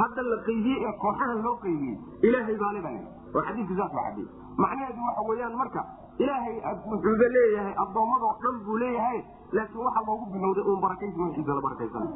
[0.00, 1.96] hadda la qaybiyey ee kooxaha loo qaybiyey
[2.28, 2.94] ilaahay baale baa
[3.36, 4.28] oo xadiisku saas baa cadiyey
[4.64, 5.80] macnaheedu waxa weeyaan marka
[6.24, 6.54] ilaahay
[6.90, 9.18] wuxuuba leeyahay addoommadoo dhan buu leeyahay
[9.58, 12.06] laakiin waxa loogu bilowday uun barakaysi wixiisa la barakaysan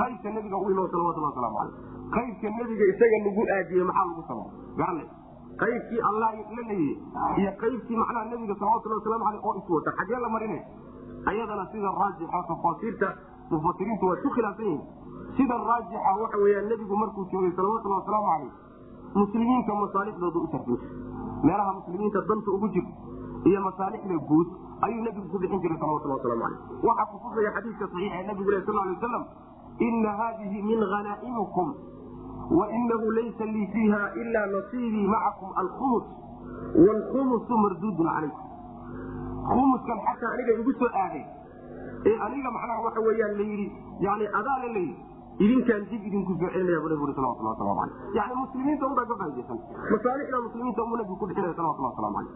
[0.00, 1.76] qaybka nebiga u imo salawatullah wasalaamu caleyh
[2.16, 4.48] qaybka nebiga isaga lagu aadiyey maxaa lagu samay
[4.80, 5.04] garale
[5.62, 6.94] qaybkii allah la leeyey
[7.40, 10.62] iyo qaybkii macnaha nebiga salawatullah waslamu aleyh oo iswata xagee la marinay
[11.30, 13.08] ayadana sida raajixa tafaasiirta
[13.50, 14.84] mufasiriintu waa ku khilaafsan yihiin
[15.38, 18.52] sida raajixa waxa weyaan nebigu markuu joogay salawatullah wasalaamu caleyh
[19.20, 20.90] muslimiinta masaalixdooda u tarjintay
[21.48, 22.94] meelaha muslimiinta danta ugu jirta
[23.50, 24.48] iyo masaalixda guud
[24.86, 28.62] ayuu nebigu ku bixin jiray salawatullah waslamu caleyh waxaa kutusaya xadiidka saxiix ee nabigu leh
[28.68, 29.24] sal lay waslam
[29.88, 31.68] ina hadihi min hanaa'imukum
[32.50, 36.04] wainahu laysa lii fiiha ila nasiibii macakum alkhumus
[36.86, 38.44] waalkhumusu marduudun calaykum
[39.48, 41.24] khumuskan xataa aniga igu soo aaday
[42.10, 43.66] ee aniga macnaha waxa weyaan la yidhi
[44.06, 45.04] yani adaala la yidhi
[45.44, 49.58] idinkaan dib idinku soo celinaya bu nabigu salawatullah waslamu aleyh yani muslimiinta unbaa ka faa'idaysan
[49.92, 52.32] masaalixda muslimiinta unbuu nabigu ku bixinaya salawatullah waslamu aleyh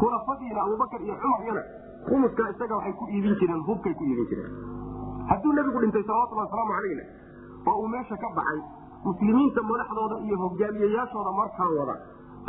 [0.00, 1.62] khulafadiina abubakar iyo cumaryana
[2.08, 4.52] khumuska isaga waxay ku iibin jireen hubkay ku iibin jireen
[5.30, 7.04] hadduu nebigu dhintay salawatullahi wasalaamu calayna
[7.70, 8.60] oo uu meesha ka baxay
[9.06, 11.94] muslimiinta madaxdooda iyo hogaamiyayaashooda markaa wada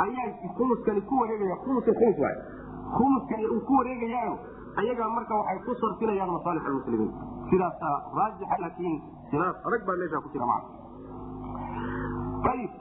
[0.04, 2.36] ayaa khumuskani ku wareegaya khumuska khumus waay.
[2.98, 4.36] Khumuskani uu ku wareegayaayo
[4.82, 7.12] ayagaa marka waxay ku sarfinayaan masaalix almuslimiin
[7.50, 8.96] sidaasaa raajixa laakiin
[9.32, 10.62] khilaaf adag baa meesha ku jira maa
[12.54, 12.72] ayib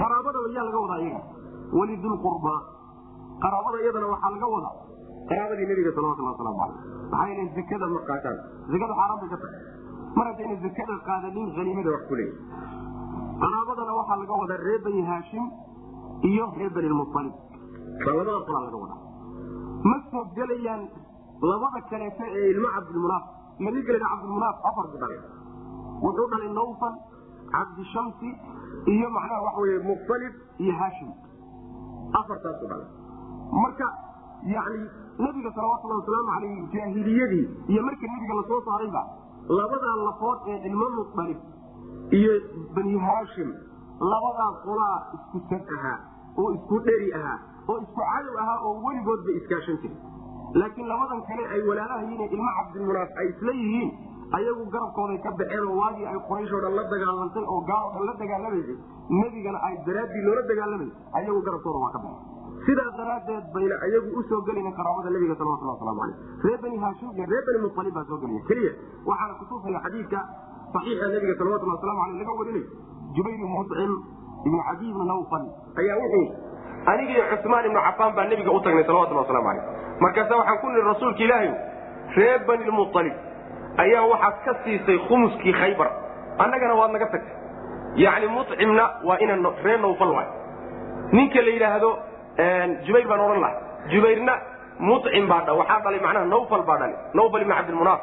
[0.00, 1.22] qaraabada ayaa laga wadaa iyaga.
[1.78, 2.54] Walidulqurba
[3.44, 4.74] qaraabada iyadana waxaa laga wadaa
[5.30, 6.76] qaraabadii nabiga salawatullah waslamu caleyh
[7.12, 8.36] maxaa yeele zakada ma qaataan
[8.72, 9.60] zakada xaaraan bay ka tahay
[10.16, 12.38] mar haddayna zakada qaadanin haniimada wax ku leeyahy
[13.42, 15.44] qaraabadana waxaa laga wadaa reer bani haashim
[16.30, 17.34] iyo reer bani lmualib
[18.04, 19.00] baa labada qolaa laga wadaa.
[19.88, 20.82] Ma soo gelayaan
[21.50, 23.24] labada kaleeto ee ilmo cabdilmunaaf
[23.66, 25.20] nabi gelina cabdilmunaaf afar bu dhalay.
[26.04, 26.94] Wuxuu dhalay nawfal
[27.54, 28.28] cabdishamsi
[28.94, 31.10] iyo macnaha waxa weye mualib iyo haashim.
[32.20, 32.88] Afartaasu dhalay.
[33.62, 33.88] Marka
[34.54, 34.80] yani
[35.24, 39.02] nabiga salawatullahi wasalaamu caleyh jaahiliyadii iyo markii nabiga la soo saarayba
[39.48, 41.38] labadaa lafood ee ilmo mualib
[42.18, 42.32] iyo
[42.76, 43.50] bani haashim
[44.12, 45.98] labadaa qolaa isku sad ahaa
[46.42, 47.38] oo isku dheri ahaa
[47.70, 49.98] oo isku cadow ahaa oo weligoodba iskaashan jiray
[50.60, 53.90] laakiin labadan kale ay walaalahayiin ilmo cabdilmunaaf ay isla yihiin
[54.38, 58.14] ayagu garabkooday ka baxeen oo waagii ay qurayshoo dhan la dagaalantay oo gaalo dhan la
[58.22, 58.76] dagaalamaysay
[59.20, 62.35] nebigana ay daraaddii loola dagaalamay ayagu garabkooda waa ka baxeen
[62.66, 67.42] sidaa daraaddeed bayna ayagu u soo gelina qaraabada nabiga waslamu caleyh reer bani haashim reer
[67.48, 68.72] bani mualib baa soo gelaya keliya
[69.10, 70.20] waxaana kutusaya xadiidka
[70.74, 72.66] saxiixa nabiga salawatullah waslamu aleyh laga warinayo
[73.16, 73.92] jubayr ibnu mucim
[74.46, 75.44] ibnu cadiy ibnu nawfal
[75.82, 76.26] ayaa wuxuu
[76.92, 79.64] anigii cusmaan ibnu cafaan baa nebiga u tagnay salawatullah waslamu caleyh
[80.04, 81.50] markaasa waxaan ku nihi rasuulka ilaahi
[82.18, 83.16] reer bani mualib
[83.84, 85.90] ayaa waxaad ka siisay khumuskii khaybar.
[86.44, 87.34] Annagana waad naga tagtay.
[87.96, 90.28] Yacni mucimna waa ina reer nawfal waay.
[91.12, 91.90] Ninka la yidhaahdo
[92.86, 93.56] jubayr baan odhan laha
[93.92, 94.34] jubayrna
[94.78, 96.96] mucim baa waxaa dhalay macnaha nawfal baa dhalay.
[97.14, 98.00] Nawfal ibn cabdilmunaaf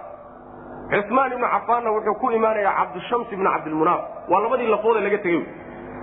[0.93, 5.43] cusmaan ibnu cafaanna wuxuu ku imaanayaa cabdishams ibnu cabdilmunaaf waa labadii lafoode laga tegey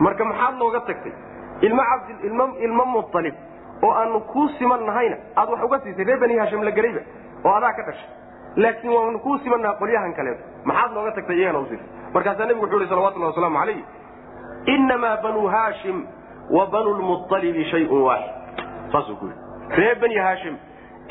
[0.00, 1.12] marka maxaad nooga tagtay?
[1.62, 3.34] Ilmo mualib
[3.82, 7.00] oo aanu kuu siman nahayna aad wax uga siisay reer bani haashim la gelayba
[7.44, 8.08] oo adaa ka dhashay.
[8.56, 12.88] Laakiin waanu kuu simannaha qolyahan kaleeto maxaad nooga tagtay iyagana usiisay markaasaa nebigu wuxuu ihi
[12.88, 13.84] salawatullahi wasalaamu calayh
[14.74, 16.06] inamaa banuu haashim
[16.56, 18.32] wa banu lmualibi shayun waaxid
[18.92, 20.56] saasuu ku yidhi reer bani haashim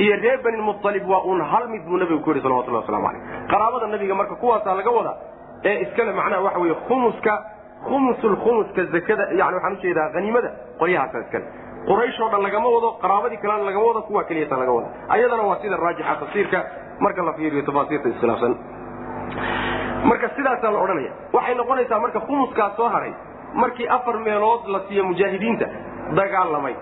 [0.04, 3.22] iyo reer bani mualib waa uun hal mid buu nabigu ku yidhi salawatullah waslamu calayh
[3.54, 5.16] qaraabada nabiga marka kuwaasaa laga wadaa
[5.70, 7.34] ee iskale macnaha waxa weye khumuska
[7.88, 10.50] khumusulkhumuska zakada yani waxaan u jeedaa haniimada
[10.80, 11.46] qolyahaasa iskale.
[11.90, 14.88] Quraysh oo dhan lagama wado qaraabadii kalena lagama wado kuwa keliyata laga wada.
[15.16, 16.60] Ayadana waa sida raajixa tafsiirka
[17.06, 18.54] marka la fiiriyo tafaasiirta iskhilaafsan
[20.10, 23.14] marka sidaasaa la odhanaya waxay noqonaysaa marka khumuskaa soo haray
[23.54, 25.66] markii afar meelood la siiyo mujaahidiinta
[26.20, 26.76] dagaalamay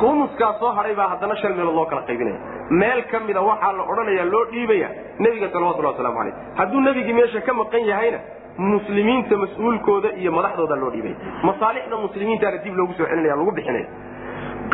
[0.00, 2.38] khumuskaa soo haray baa haddana shan meelood loo kala qaybinaya.
[2.70, 6.34] Meel ka mida waxaa la odhanaya loo dhiibaya nebiga salawatullah waslamu calayh.
[6.58, 8.18] Hadduu nebigii meesha ka maqan yahayna
[8.58, 11.16] muslimiinta mas'uulkooda iyo madaxdooda loo dhiibaya.
[11.48, 13.86] Masaalixda muslimiintaana dib loogu soo celinaya lagu bixinaya.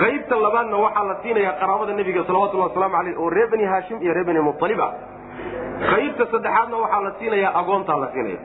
[0.00, 4.12] Qaybta labaadna waxaa la siinaya qaraabada nebiga salawatullahi waslamu caleyh oo reer bani haashim iyo
[4.14, 4.90] reer bani mualib ah.
[5.90, 8.38] Qaybta saddexaadna waxaa la siinayaa agoontaa la siinaya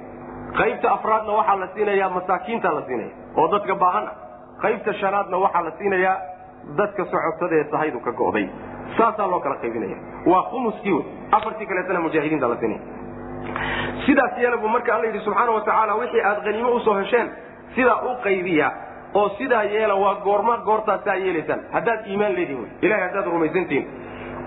[0.59, 4.15] qaybta afraadna waxaa la siinayaa masaakiintaa la siinaya oo dadka baahan ah
[4.63, 6.15] qaybta shanaadna waxaa la siinayaa
[6.79, 8.45] dadka socodsada ee sahaydu ka go'day.
[8.97, 9.97] Saasaa loo kala qaybinaya
[10.31, 10.99] waa khumuskii
[11.37, 12.81] afartii kaleetana mujaahidiinta la siinaya
[14.05, 17.27] sidaas yeela marka alla yidhi subxaana wa tacaala wixii aad haniimo u soo hesheen
[17.75, 18.67] sidaa u qaybiya
[19.19, 21.59] oo sidaa yeela waa goorma goortaasaa yeelaysaan.
[21.75, 23.85] Haddaad iimaan leedihin ilahay haddaad rumaysantihin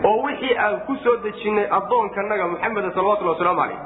[0.09, 3.79] oo wixii aan ku soo dejinnay addoonkanaga maxameda salawatulli wasalaamu calayh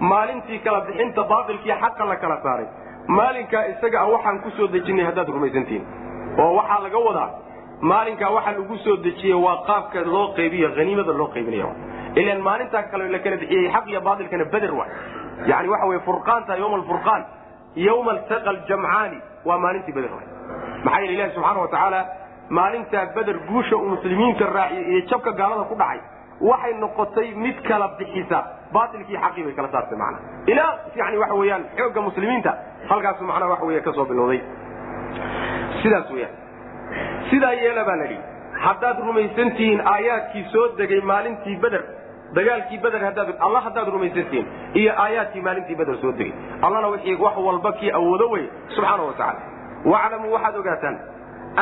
[0.00, 2.66] maalintii kala bixinta baatilkii xaqa la kala saaray.
[3.08, 5.84] Maalinkaa isaga a waxaan ku soo dejinnay haddaad rumaysantihin
[6.38, 7.30] oo waxaa laga wadaa
[7.80, 11.68] maalinkaa waxa lagu soo dejiyey waa qaabka loo qaybiyo haniimada loo qaybinaya
[12.20, 14.86] ilan maalintaa kale la kala bixiyey xaq iyo baatilkana beder wa
[15.50, 17.22] yani waxa wey furqaanta yowma alfurqaan
[17.86, 20.20] yowma altaqa aljamcaani waa maalintii beder wa
[20.84, 22.00] maxaa yeele ilahi subxaana wa tacaala
[22.58, 26.00] maalintaa beder guusha uu muslimiinta raaciyey iyo jabka gaalada ku dhacay
[26.40, 28.38] waxay noqotay mid kala bixisa.
[28.72, 30.18] Baatilkii xaqii bay kala saartay macna.
[30.46, 32.52] Ilaa yani waxa weeyaan xoogga muslimiinta
[32.88, 34.40] halkaasu macnaha waxa wey ka soo bilowday.
[35.82, 36.34] Sidaas weyaan
[37.30, 38.22] sidaa yeela baa la yidhi
[38.64, 41.82] haddaad rumaysantihiin aayaadkii soo degay maalintii beder
[42.34, 43.02] dagaalkii beder
[43.38, 46.32] alla haddaad rumaysantihiin iyo aayaadkii maalintii beder soo degay.
[46.62, 49.40] Allana wixii wax walba kii awoodo wey subxaana wa tacala
[49.84, 50.96] waclamuu waxaad ogaataan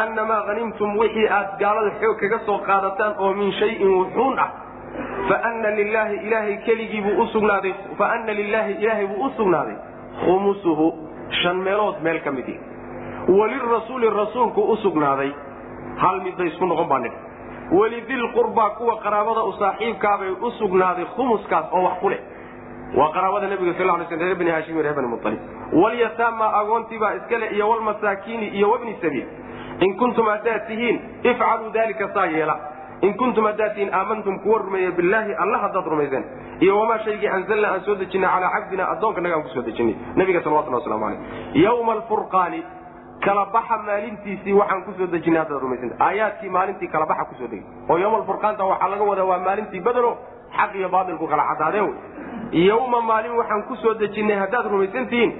[0.02, 4.50] annamaa hanimtum wixii aad gaalada xoog kaga soo qaadataan oo min shayin wuxuun ah
[5.28, 9.76] faana lilaahi ilaahay keligii buu usugnaaday faana lilaahi ilaahay buu u sugnaaday.
[10.24, 10.86] Khumusuhu
[11.42, 12.60] shan meelood meel ka mid ihi
[13.38, 15.30] walirasuuli rasuulku u sugnaaday.
[15.96, 17.16] Hal midbay isku noqon baa nidhi
[17.78, 22.20] walidilqurbaa kuwa qaraabada u saaxiibkaabay u sugnaaday khumuskaas oo wax ku leh.
[22.96, 25.40] Waa qaraabada nebiga sal lay sl reer bani haashim reer bani mualib
[25.82, 29.26] walyataama agoontiibaa iskale iyo walmasaakiini iyo wabni sabiil.
[29.80, 32.56] In kuntum haddaad tihiin ifcaluu dalika saa yeela
[33.06, 36.24] in kuntum haddaad tihiin aamantum kuwa rumeeya bilaahi alla haddaad rumayseen
[36.64, 40.40] iyo wamaa shaygii anzalna aan soo dejinay calaa cabdina addoonkanaga aan ku soo dejinay nabiga
[40.46, 41.20] salawatullah waslamu aleyh
[41.64, 42.60] yawma alfurqaani
[43.26, 47.48] kala baxa maalintiisii waxaan ku soo dejinay haddaad rumaysanta aayaadkii maalintii kala baxa ku soo
[47.54, 50.12] degay oo yawma alfurqaanta waxaa laga wadaa waa maalintii badelo
[50.58, 55.30] xaq iyo baatilku kala cadaadeen wey yawma maalin waxaan ku soo dejinnay haddaad rumaysantihiin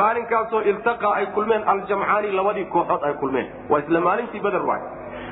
[0.00, 4.82] maalinkaasoo iltaqaa ay kulmeen aljamcaani labadii kooxood ay kulmeen waa isla maalintii bader waay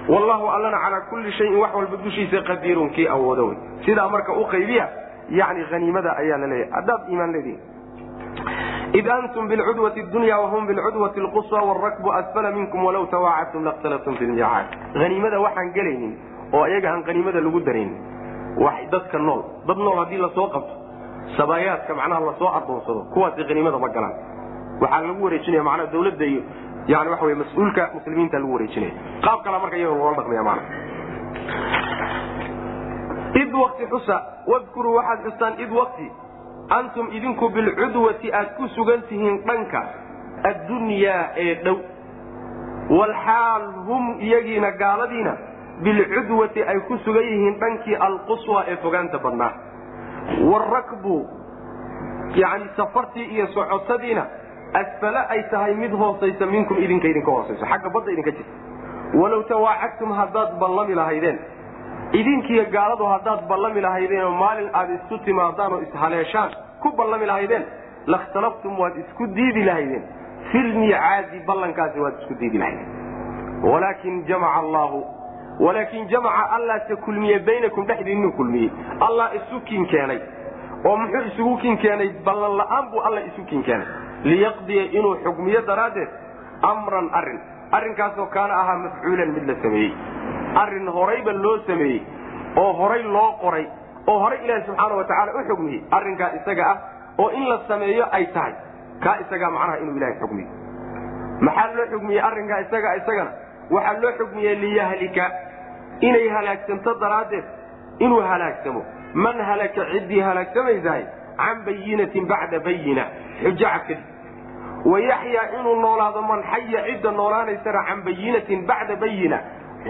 [0.08, 3.56] wallahu allana calaa kulli shayin wax walba dushiisa qadiirun kii awoodo wey.
[3.86, 4.88] Sidaa marka u qaybiya
[5.30, 6.70] yani haniimada ayaa la leeyahay.
[6.76, 7.60] Haddaad iimaan leedihin
[8.98, 14.66] id antum bilcudwati dunya wahum bilcudwati lquswa wrakbu asfala minkum walaw tawaacadtum lakhtalaftum fi lmiicaad
[14.94, 16.12] haniimada waxaan gelaynin
[16.52, 17.98] oo ayaga aan haniimada lagu daraynin.
[18.90, 19.42] Dadka nool.
[19.66, 20.74] Dad nool haddii la soo qabto
[21.36, 24.14] sabaayaadka macnaha la soo adoonsado kuwaasi haniimada ma galaan.
[24.80, 26.42] Waxaa lagu wareejinaya manaa dawladda iyo
[26.86, 28.92] yani waxa wey mas'uulka muslimiinta lagu wareejinaya
[29.26, 30.62] qaab kala marka iyaga loola dhaqmaya mana
[33.42, 36.06] id wakti xusa wadkuruu waxaad xustaan id wakti
[36.78, 39.82] antum idinku bilcudwati aad ku sugan tihiin dhanka
[40.50, 41.76] addunyaa ee dhow.
[42.98, 45.32] Walxaal hum iyagiina gaaladiina
[45.82, 49.52] bilcudwati ay ku sugan yihiin dhankii alquswa ee fogaanta badnaa.
[50.50, 51.16] Warakbu
[52.34, 54.26] yani safartii iyo socotadiina
[54.74, 58.52] asfale ay tahay mid hoosaysa minkum idinka idinka hoosayso xagga badda idinka jirta
[59.20, 61.38] walow tawaacadtum haddaad ballami lahaydeen.
[62.12, 66.50] Idinkiiyo gaaladu haddaad ballami lahaydeenoo maalin aad isku timaadaan oo ishaleeshaan
[66.82, 67.64] ku ballami lahaydeen
[68.06, 70.02] lakhtalaftum waad isku diidi lahaydeen.
[70.52, 72.88] Filmiicaadi ballankaasi waad isku diidi lahaydeen.
[73.72, 75.04] Walaakin jamaca allaahu
[75.60, 78.70] walaakin jamaca allah ta kulmiye baynakum dhexdiinnu kulmiyey.
[79.00, 80.20] Allah isu kin keenay.
[80.84, 82.10] Oo muxuu isugu kin keenay?
[82.24, 83.86] Ballan la'aan buu alla isu kin keenay
[84.24, 86.08] liyaqdiya inuu xukmiyo daraaddeed
[86.62, 87.40] amran arrin.
[87.72, 89.92] Arrinkaasoo kaana ahaa mafcuulan mid la sameeyey.
[90.62, 92.00] Arrin horayba loo sameeyey
[92.56, 93.66] oo horay loo qoray
[94.06, 95.80] oo horay ilaahi subxaana wa tacaala u xugmiyey.
[95.90, 96.78] Arrinkaa isaga ah
[97.18, 98.54] oo in la sameeyo ay tahay.
[99.04, 100.48] Kaa isagaa macnaha inuu ilahay xugmiyo.
[101.40, 103.30] Maxaa loo xugmiyey arrinkaa isaga isagana?
[103.70, 105.26] Waxaa loo xugmiyey liyahlika.
[106.00, 107.44] Inay halaagsanto daraaddeed.
[107.98, 108.82] Inuu halaagsamo.
[109.14, 111.04] Man halaka ciddii halaagsamaysahay
[111.40, 113.04] can bayinatin bacda bayina
[113.42, 113.98] xujo cad kadib
[114.92, 119.38] wayaxyaa inuu noolaado man xaya cidda noolaanaysana can bayinatin bacda bayina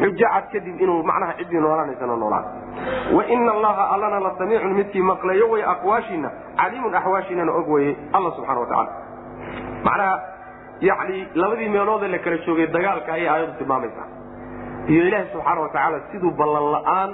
[0.00, 2.48] xujo cad kadib inuu macnaha ciddii noolaanaysana noolaado
[3.16, 6.30] waina allaha allana la samiicun midkii maqlayo way aqwaashiina
[6.61, 8.92] caliimun axwaashiinana og weye alla subxana wa tacala
[9.85, 10.14] macnaha
[10.88, 14.06] yani labadii meeloodee la kala joogay dagaalka ayay aayadu tilmaamaysaa
[14.92, 17.11] iyo ilaahi subxaana wa tacaala siduu ballan la'aan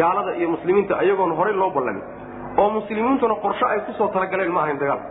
[0.00, 2.02] gaalada iyo muslimiinta ayagoon horay loo ballamin
[2.58, 5.08] oo muslimiintuna qorsho ay ku soo talagaleen ma ahayn dagaalka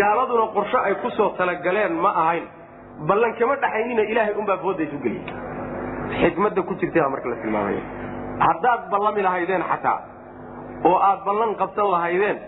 [0.00, 2.44] gaaladuna qorsho ay ku soo talagaleen ma ahayn.
[3.08, 5.24] Ballan kama dhaxaynina ilaahay unbaa fooda isu geliyey.
[6.20, 7.82] Xikmadda ku jirta marka la tilmaamaya
[8.46, 9.98] haddaad ballami lahaydeen xataa
[10.84, 12.38] oo aad ballan qabsan lahaydeen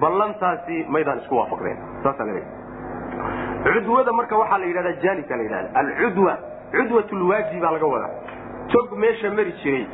[0.00, 1.78] ballantaasi maydaan isku waafaqdeen
[3.64, 6.32] cudwada marka waxaa la yidhahdaa jaanibka la yidhahda alcudwa
[6.76, 8.10] cudwatulwaaji baa laga wadaa.
[8.72, 9.86] Tog meesha mari jiray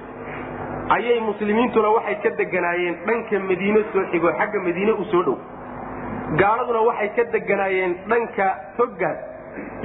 [0.97, 5.37] ayay muslimiintuna waxay ka deganaayeen dhanka madiine soo xigoo xagga madiine u soo dhow.
[6.41, 9.19] Gaaladuna waxay ka deganaayeen dhanka toggaas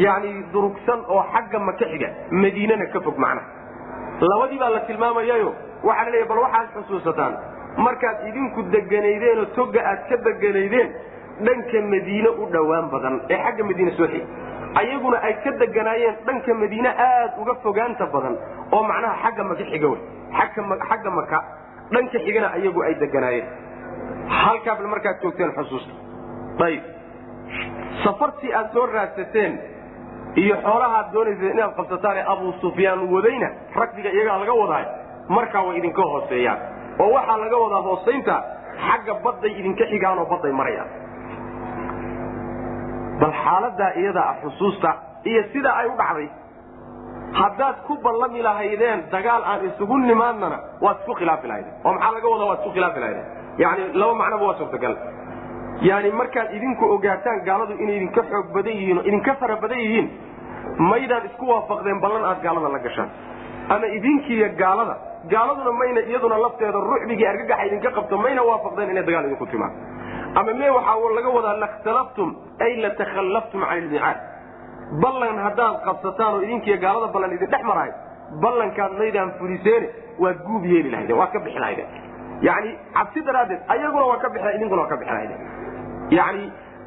[0.06, 3.48] yani durugsan oo xagga maka xiga madiinana ka fog macnaha.
[4.30, 7.34] Labadii baa la tilmaamayayo waxaa la leeya bal waxaad xusuusataan
[7.86, 10.90] markaad idinku deganaydeenoo togga aad ka deganaydeen
[11.48, 14.24] dhanka madiine u dhowaan badan ee xagga madiine soo xig
[14.82, 18.36] ayaguna ay ka deganaayeen dhanka madiine aad uga fogaanta badan
[18.76, 20.02] oo macnaha xagga maka xiga wey.
[20.90, 21.40] Xagga maka
[21.94, 23.48] dhanka xigana ayagu ay deganaayeen.
[24.42, 25.94] Halkaabal markaad joogteen xusuusta
[26.66, 26.84] ayib
[28.04, 29.54] safartii aad soo raadsateen
[30.42, 33.50] iyo xoolahaad doonayseen inaad qabsataan ee abu sufyaan wadayna
[33.80, 34.86] ragdiga iyagaa laga wadaay
[35.38, 36.60] markaa way idinka hooseeyaan.
[37.00, 38.36] Oo waxaa laga wadaa hoosaynta
[38.88, 40.90] xagga badday idinka xigaan oo badday marayaan
[43.22, 44.90] bal xaaladaa iyadaa xusuusta
[45.30, 46.28] iyo sidaa ay u dhacday.
[47.40, 52.28] Haddaad ku ballami lahaydeen dagaal aan isugu nimaadnana waad isku khilaafi lahaydeen oo maxaa laga
[52.34, 52.48] wadaa?
[52.52, 53.28] Waad isku khilaafi lahaydeen
[53.64, 54.94] yani laba macnoba waa suurtagal.
[55.90, 60.08] Yani markaad idinku ogaataan gaaladu inay idinka xoog badan yihiin oo idinka fara badan yihiin
[60.92, 63.10] maydaan isku waafaqdeen ballan aad gaalada la gashaan.
[63.74, 64.96] Ama idinkiiyo gaalada
[65.34, 69.74] gaaladuna mayna iyaduna lafteeda rucbigii argagaxa idinka qabto mayna waafaqdeen inay dagaal idinku timaan
[70.40, 72.30] ama me waxaa laga wadaa lakhtalaftum
[72.66, 74.18] ay latakhallaftum can ilmicaad
[75.04, 77.92] ballan haddaad qabsataan oo idinkiiyo gaalada ballan idin dhex marahay
[78.44, 79.88] ballankaad maydaan fuliseene
[80.24, 81.90] waad guub yeeli lahaydeen waad ka bixi lahaydeen
[82.48, 85.42] yani cabsi daraaddeed ayaguna waa ka bixi idinkuna waa ka bixi lahaydeen
[86.20, 86.44] yani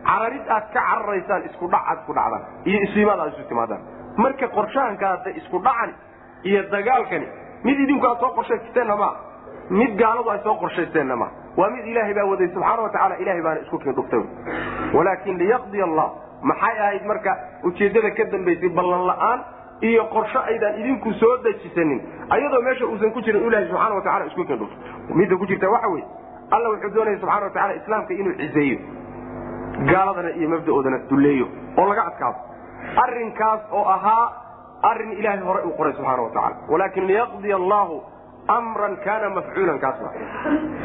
[0.08, 3.82] cararid aad ka cararaysaan isku dhac aad isku dhacdaan iyo isuimaad aad isu timaadaan.
[4.22, 5.90] Marka qorshahankaada isku dhacan
[6.48, 7.26] iyo dagaalkani
[7.66, 9.12] mid idinku aad soo qorshaysateenna maa
[9.80, 11.30] mid gaaladu ay soo qorshaysteenna maa
[11.60, 14.22] waa mid ilaahay baa waday subxaana wa tacala ilahay baana isku kiin dhuftay
[14.96, 16.08] walaakin liyaqdiya allah
[16.50, 17.32] maxay ahayd marka
[17.70, 19.38] ujeeddada ka dambaysay ballan la'aan
[19.90, 22.00] iyo qorsho aydaan idinku soo dejisanin
[22.36, 25.70] ayadoo meesha uusan ku jirin ilahay subxana wa tacala isku kiin dhufto midda ku jirta
[25.74, 26.04] waxa weye
[26.56, 28.78] alla wuxuu doonaya subxana wa tacala islaamka inuu ciseeyo
[29.92, 31.46] gaaladana iyo mabda'oodana dulleeyo
[31.78, 32.38] oo laga adkaado.
[33.02, 34.24] Arrinkaas oo ahaa
[34.90, 37.94] arrin ilaahay hore uu qoray subxaana wa tacala walaakin liyaqdiya allahu
[38.48, 40.12] amran kaana mafcuulan kaas wa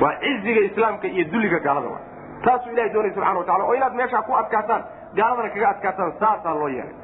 [0.01, 1.99] waa ciziga islaamka iyo dulliga gaalada wa
[2.43, 4.84] taasuu ilahay doonaya subxana wa oo inaad meeshaa ku adkaataan
[5.16, 6.95] gaaladana kaga adkaataan saasaa loo yeelay.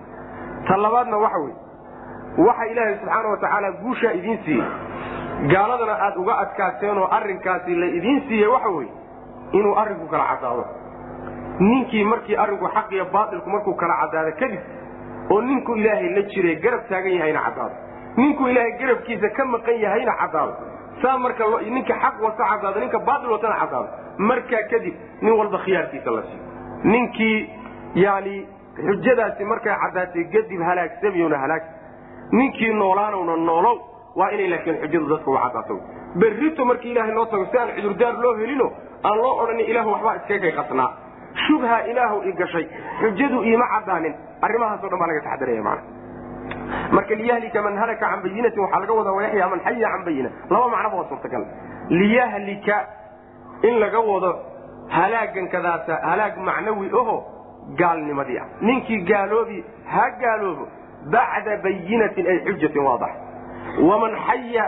[0.68, 1.56] Ta labaadna waxa weye
[2.48, 4.68] waxa ilaahay subxaana wa guushaa idiin siiyey.
[5.54, 8.92] Gaaladana aad uga adkaateen oo arrinkaasi la idiin siiyey waxa weye
[9.52, 10.66] inuu arrinku kala caddaado.
[11.60, 14.60] Ninkii markii arrinku xaq iyo baatilku markuu kala caddaado kadib
[15.30, 17.76] oo ninku ilaahay la jiray garab taagan yahayna caddaado
[18.18, 20.54] ninkuu ilaahay garabkiisa ka maqan yahayna caddaado
[21.02, 21.44] saa marka
[21.76, 23.88] ninka xaq wata caddaado ninka baatil watana caddaado
[24.30, 26.44] markaa kadib nin walba khiyaarkiisa la siiyo.
[26.84, 27.50] Ninkii
[27.96, 28.36] yani
[28.88, 31.64] xujadaasi markay caddaatay kadib halaagsamiyona halaag.
[32.32, 33.78] Ninkii noolaanowna noolow
[34.20, 35.76] waa inay laakiin xujadu dadka u caddaato
[36.20, 38.68] berrito markii ilaahay loo tago si aan cudurdaar loo helino
[39.04, 40.90] aan loo odhanin ilaahu waxbaa iskagay qasnaa.
[41.48, 42.66] Shubha ilaahu i gashay
[43.02, 44.14] xujadu iima caddaanin.
[44.42, 45.82] Arrimahaaso dhan baa laga taxadaraya mana
[46.92, 50.30] marka liyahlika man halaka can bayinatin waxaa laga wadaa wayaxya man xaya can bayina.
[50.50, 51.44] Laba macnoba waa suurtagal.
[51.90, 52.78] Liyahlika
[53.64, 54.32] in laga wado
[54.90, 55.48] halaagan
[56.10, 57.16] halaag macnawi aho
[57.80, 58.46] gaalnimadii ah.
[58.62, 60.68] Ninkii gaaloobi ha gaaloobo
[61.12, 63.12] bacda bayinatin ay xujatin waadax
[63.90, 64.66] waman xaya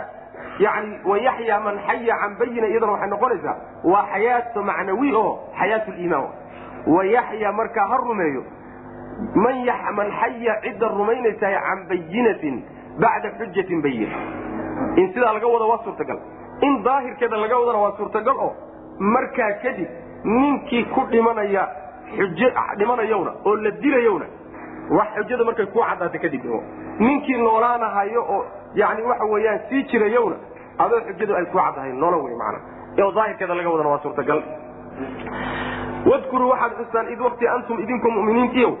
[0.58, 3.56] yani wayaxya man xaya can bayina iyadana waxay noqonaysaa
[3.92, 6.28] waa xayaato macnawi oo xayaat liimaan
[6.86, 8.42] wayaxya markaa ha rumeeyo
[9.34, 9.56] man
[9.98, 12.62] man xaya cidda rumaynaysahay can bayinatin
[13.04, 14.16] bacda xujatin bayina
[14.96, 16.18] in sidaa laga wado waa suurtagal.
[16.62, 18.52] In daahirkeeda laga wadana waa suurtagal oo
[18.98, 19.88] markaa kadib
[20.24, 21.68] ninkii ku dhimanaya
[22.16, 22.40] xuj
[22.78, 24.26] dhimanayowna oo la dilayowna
[24.98, 26.44] wax xujada markay ku caddaata kadib
[26.98, 28.44] ninkii noolaanahayo oo
[28.74, 30.36] yani waxa weeyaan sii jirayowna
[30.78, 32.58] adoo xujadu ay ku caddahay noola wey maana
[33.04, 34.42] oo daahirkeeda laga wadana waa suurtagal
[36.10, 38.72] wadkuruu waxaad xustaan id wakti antum idinku muminiintiiow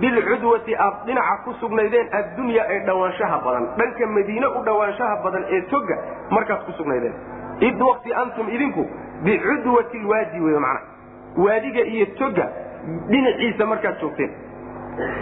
[0.00, 5.60] bilcudwati aad dhinaca ku sugnaydeen addunya ee dhawaanshaha badan dhanka madiine u dhawaanshaha badan ee
[5.70, 5.96] toga
[6.30, 7.14] markaad ku sugnaydeen.
[7.60, 8.86] Id wakti antum idinku
[9.24, 10.80] bicudwati lwaadi wey mana
[11.36, 12.46] waadiga iyo toga
[13.10, 14.30] dhinaciisa markaad joogteen.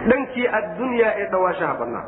[0.09, 2.05] Dhankii addunyaa ee dhawaanshaha badnaa.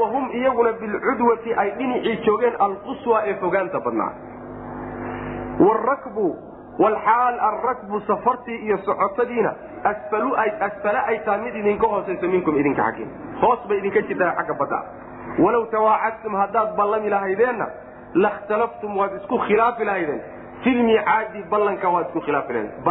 [0.00, 4.12] Wahum iyaguna bilcudwati ay dhinacii joogeen alquswa ee fogaanta badnaa
[6.82, 9.52] wlxaal alrakbu safartii iyo socotadiina
[10.68, 13.10] asfala ay tahay mid idinka hoosayso minkum idinka xaggiin
[13.42, 14.78] hoos bay idinka jirtaa xagga badda
[15.44, 17.66] walow tawaacadtum haddaad ballami lahaydeenna
[18.24, 20.20] lakhtalaftum waad isku khilaafi lahaydeen
[20.64, 22.84] filmiicaadi ballanka waad isku khilaafi lahaydeen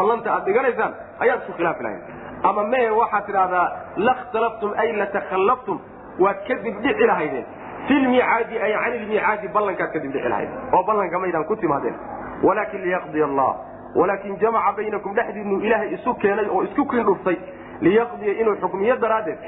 [0.00, 0.92] ballanta aad dhiganaysaan
[1.24, 3.66] ayaad isku khilaafi lahaydeen ama mehe waxaad tidhahdaa
[4.08, 5.78] lakhtalaftum ay latakhallaftum
[6.24, 7.46] waad kadib dhici lahaydeen
[7.88, 11.96] filmiicaadi ay can ilmiicaadi ballankaad kadib dhici lahaydeen oo ballanka maydaan ku timaadeen
[12.42, 13.50] walaakin liyaqdiya allah.
[13.94, 17.36] Walaakin jamaca baynakum dhexdiinu ilaahay isu keenay oo isku kiin dhuftay.
[17.80, 19.38] Liyaqdiya inuu xukmiyo daraaddeed.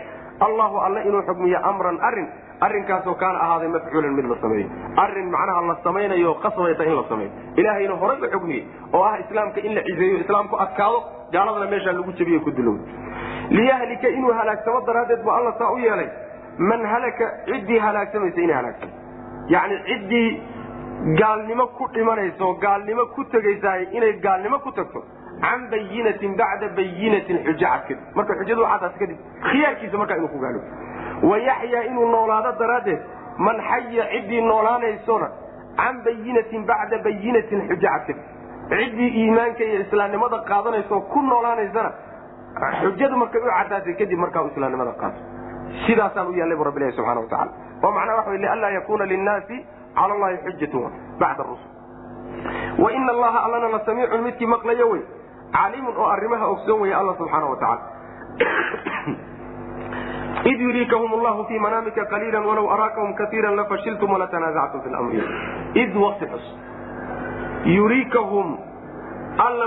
[0.41, 2.29] Allahu alle inuu xukmiyo amran arrin
[2.61, 7.31] arrinkaasoo kaana ahaaday mafcuulan mid la sameeyo arrin macnaha la samaynayo qasbayta in la sameeyo
[7.57, 8.63] ilaahayna horay u xukmiyey
[8.93, 10.99] oo ah islaamka in la ciseeyo islaamku adkaado
[11.33, 12.81] gaaladana meeshaa lagu jabiyo ku dulowd.
[13.51, 16.09] Liyahlika inuu halaagsamo daraaddeed bu alla saa u yeelay.
[16.59, 18.91] Man halaka ciddii halaagsamaysa inay halaagsan
[19.49, 20.29] yani ciddii
[21.21, 25.03] gaalnimo ku dhimanayso gaalnimo ku tegaysaay inay gaalnimo ku tagto
[25.41, 29.17] can bayinatin bacda bayinatin xujo cad marka xujadu cadaas kadib
[29.49, 30.61] khiyaarkiisa markaa inuu ku gaalo.
[31.31, 33.01] Wayaxyaa inuu noolaado daraaddeed
[33.39, 35.29] man xaya ciddii noolaanaysona
[35.81, 38.15] can bayinatin bacda bayinatin xujo cad
[38.71, 41.91] ciddii iimaanka iyo islaamnimada qaadanayso ku noolaanaysana
[42.83, 45.21] xujadu markay u cadaasay kadib markaa islaamnimada qaato
[45.87, 47.53] sidaasaan u yaallay bu rabbi ilahi subxana watacala
[47.85, 49.57] oo macnaha waxa wey lianlaa yakuuna linnaasi
[49.95, 51.71] cala allahi xujatun bacda rusul.
[52.79, 55.03] Wa ina allaha allana la samiicun midkii maqlayo wey.
[55.53, 57.83] Caliimun oo arrimaha ogsoon weeye alla subxaana wa tacala
[60.45, 65.23] id yuriikahum allahu fii manaamika qaliila walaw araakahum kaiira lafashiltum walatanaazactum fi lmri
[65.75, 66.47] id waqti xus.
[67.65, 68.59] Yuriikahum
[69.39, 69.67] alla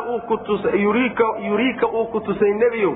[1.40, 2.96] yuriika uu ku tusay nebiyow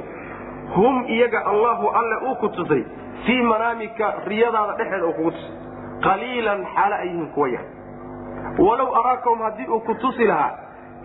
[0.76, 2.84] hum iyaga allahu alle uu ku tusay
[3.26, 5.67] fii manaamika riyadaada dhexeeda uu kugu tusay
[6.06, 7.66] qaliilan xaalo ay yihiin kuwa yar
[8.68, 10.52] walow araakahum haddii uu ku tusi lahaa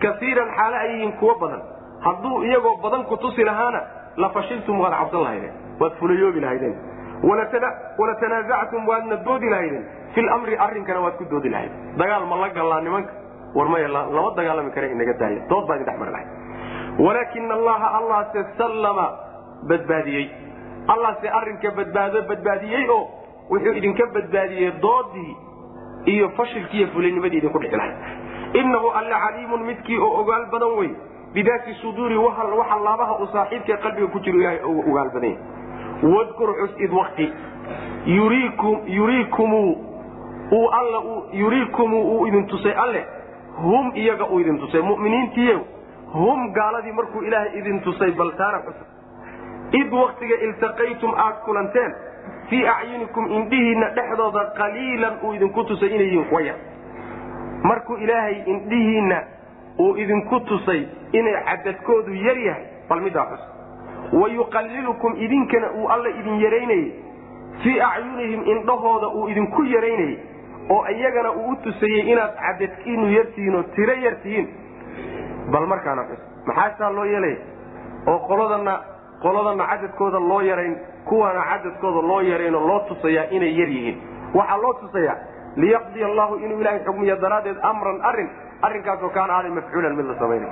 [0.03, 1.61] kaiiran xaalo ay yihiin kuwa badan.
[2.05, 3.81] Hadduu iyagoo badan ku tusi lahaana
[4.17, 6.75] lafashiltum waad cabsan lahaydeen waad fulayoobi lahaydeen.
[7.99, 9.85] Walatanaasactum waadna doodi lahaydeen.
[10.13, 11.71] Fi lamri arrinkana waad ku doodi lahayd.
[11.97, 13.13] Dagaal ma la gallaa nimanka?
[13.55, 16.29] War maya lama dagaalami kare inaga daaya dood baa idin dhex mari lahayd.
[16.99, 19.05] Walaakina allaha allahse sallama
[19.69, 20.25] badbaadiyey.
[20.93, 23.03] Allahse arrinka badbaado badbaadiyey oo
[23.53, 25.31] wuxuu idinka badbaadiyey doodii
[26.13, 27.95] iyo fashilkii iyo fulaynimadii idinku dhici lahayd
[28.61, 30.91] innahu alla caliimun midkii oo ogaal badan wey
[31.33, 34.59] bidaati suduuri waxa laabaha uu saaxiibka qalbiga ku jiro ilahay
[34.91, 35.35] ogaal badan
[36.15, 37.27] wadkur xus id wakti
[38.87, 39.71] yuriikumuu
[40.51, 43.05] uu alla uu idin tusay alle.
[43.61, 44.81] Hum iyaga uu idin tusay.
[44.81, 45.59] Mu'miniintiiyo
[46.13, 48.75] hum gaaladii markuu ilaahay idin tusay baltaana xus
[49.79, 51.95] id waktiga iltaqaytum aad kulanteen
[52.49, 56.55] fii acyunikum indhihiinna dhexdooda qaliilan uu idinku tusay inay yihiin kuwa yar.
[57.63, 59.23] Markuu ilaahay indhihiinna
[59.79, 60.81] uu idinku tusay
[61.11, 63.43] inay cadadkoodu yar yahay bal middaa xus
[64.21, 66.91] wa yuqallilukum idinkana uu alla idin yaraynayey
[67.63, 70.17] fii acyunihim indhahooda uu idinku yaraynayey
[70.69, 74.47] oo iyagana uu u tusayey inaad cadadkiinu yartihiin oo tiro yar tihiin.
[75.51, 77.37] Bal markaana xus maxaasaa loo yeelaya
[78.07, 78.73] oo qoladana
[79.23, 80.75] qoladana cadadkooda loo yarayn
[81.09, 83.97] kuwana cadadkooda loo yarayn oo loo tusayaa inay yar yihiin.
[84.33, 85.17] Waxaa loo tusayaa
[85.55, 88.29] liyaqdiya allahu inuu ilaahay xugmiyo daraaddeed amran arrin
[88.61, 90.51] arrinkaasoo kaana aaday mafcuulan mid la samaynayo.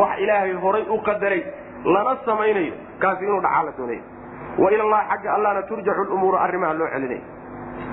[0.00, 1.42] Wax ilaahay horay u qadaray
[1.84, 4.02] lana samaynayo kaasi inuu dhacaa la doonaya
[4.58, 7.20] wa ila allahi xagga allahna turjacu lumuura arrimaha loo celinaya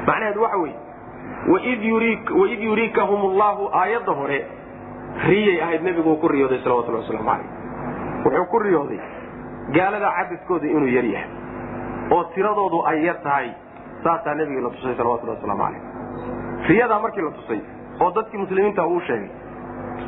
[0.08, 0.80] macnaheedu waxa weeye
[2.42, 4.40] waid yuriikahum allahu aayadda hore
[5.28, 7.48] riyay ahayd nebiguu ku riyooday salawatulli waslamu calayh
[8.26, 9.00] wuxuu ku riyooday
[9.78, 11.30] gaalada cadadkooda inuu yar yahay
[12.12, 13.50] oo tiradoodu ay yar tahay
[14.04, 15.82] saasaa nebigii la tusay salawatulli wasalaamu calayh
[16.70, 17.60] riyadaa markii la tusay
[18.02, 19.30] oo dadkii muslimiinta uu sheegay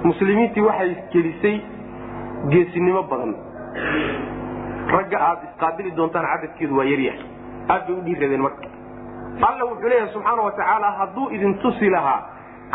[0.03, 1.57] muslimiintii waxay gelisay
[2.49, 3.35] geesinimo badan.
[4.95, 7.21] Ragga aad isqaabili doontaan cadadkeedu waa yaryahay
[7.73, 8.67] aad bay u dhiiradeen marka.
[9.47, 12.19] Alla wuxuu leeyahay subxaana wa tacaala hadduu idin tusi lahaa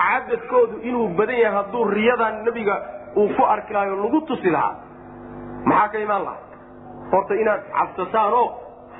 [0.00, 2.76] cadadkoodu inuu badan yahay hadduu riyadan nebiga
[3.16, 4.74] uu ku arki lahayo lagu tusi lahaa
[5.64, 6.42] maxaa ka imaan lahaa?
[7.12, 8.32] Horta inaad cabsataan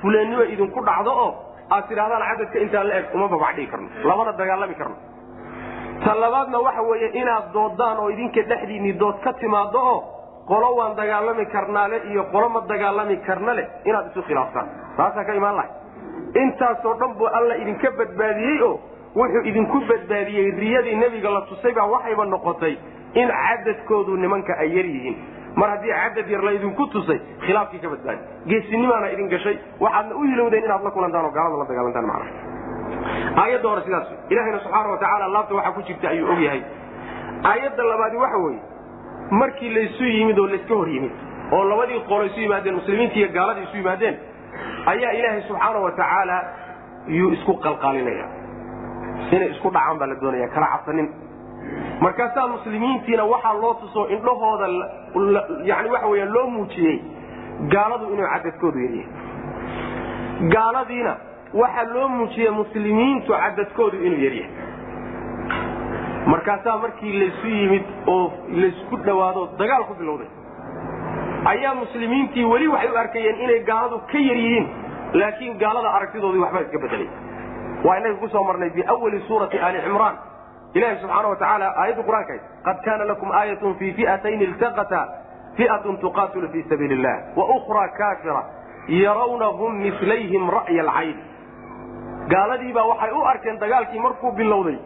[0.01, 1.29] oo fuleennimo idinku dhacdo oo
[1.75, 3.87] aad tidhahdaan cadadka intaan la eg uma babacdhigi karno.
[4.03, 4.95] Lamana dagaalami karno.
[6.03, 9.99] Ta labaadna waxa weeye inaad doodaan oo idinka dhexdiinni dood ka timaado oo
[10.47, 14.67] qolo waan dagaalami karnaale iyo qolo ma dagaalami karna leh inaad isu khilaaftaan.
[14.97, 15.71] Taasaa ka imaan lahay
[16.43, 18.79] intaasoo dhan buu alla idinka badbaadiyey oo
[19.15, 22.73] wuxuu idinku badbaadiyey riyadii nebiga la tusay baa waxayba noqotay
[23.21, 25.17] in cadadkoodu nimanka ay yar yihiin
[25.59, 28.21] mar haddii cadad yar la idinku tusay khilaafkii ka badbaadi
[28.51, 29.55] geesinimaana idin gashay.
[29.83, 32.31] Waxaadna u hilowdeen inaad la kulantaan oo gaalada la dagaalantaan macnaha.
[33.41, 36.61] Aayadda hore sidaas ilahayna subxaana wa tacaala laabta waxaa ku jirta ayuu og yahay.
[37.51, 38.61] Aayadda labaadi waxa weeye
[39.41, 41.11] markii laysu yimid oo layska hor yimid
[41.55, 44.15] oo labadii qolo isu yimaadeen muslimiinta iyo gaaladii isu yimaadeen
[44.91, 46.37] ayaa ilaahay subxaana wa tacaala
[47.07, 48.25] yuu isku qalqaalinaya.
[49.35, 51.07] Inay isku dhacaan baa la doonaya kala cabsanin
[52.05, 54.67] markaasaa muslimiintiina waxaa loo tuso indhahooda
[55.71, 56.97] yani waxa weya loo muujiyey
[57.73, 59.07] gaaladu inuu cadadkoodu yaryahay
[60.55, 61.13] gaaladiina
[61.61, 64.51] waxaa loo muujiyey muslimiintu cadadkoodu inuu yaryahay
[66.33, 70.27] markaasaa markii laysu yimid oo laysku dhawaado dagaal ku bilowday.
[71.51, 74.67] Ayaa muslimiintii weli waxay u arkayeen inay gaaladu ka yar yihiin
[75.13, 77.07] laakiin gaalada aragtidoodii waxbaa iska bedelay
[77.85, 80.15] waa inaga ku soo marnay biawali suurati ali cimraan
[80.77, 82.35] ilahi subxaana wa tacaala aayadda qur'aanka
[82.67, 85.01] qad kaana lakum aayatun fii fi'atayn iltaqata
[85.57, 88.41] fi'atun tuqaatilu fii sabiili illah wa ukhraa kaafira
[89.01, 91.17] yarawnahum milayhim ra'ya alcayn
[92.33, 94.77] gaaladiibaa waxay u arkeen dagaalkii markuu bilowday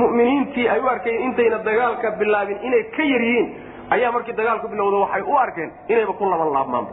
[0.00, 3.46] mu'miniintii ay u arkeen intayna dagaalka bilaabin inay ka yar yihiin
[3.96, 6.90] ayaa markii dagaalku bilowda waxay u arkeen inayba ku laban laabmaanba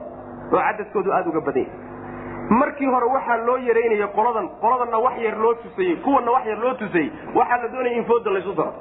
[0.53, 1.92] oo cadadkoodu aada uga badan yahay
[2.49, 6.73] markii hore waxaa loo yaraynaya qoladan qoladanna wax yar loo tusayey kuwanna wax yar loo
[6.73, 8.73] tusayey waxaa la doonaya in fooda laysu daro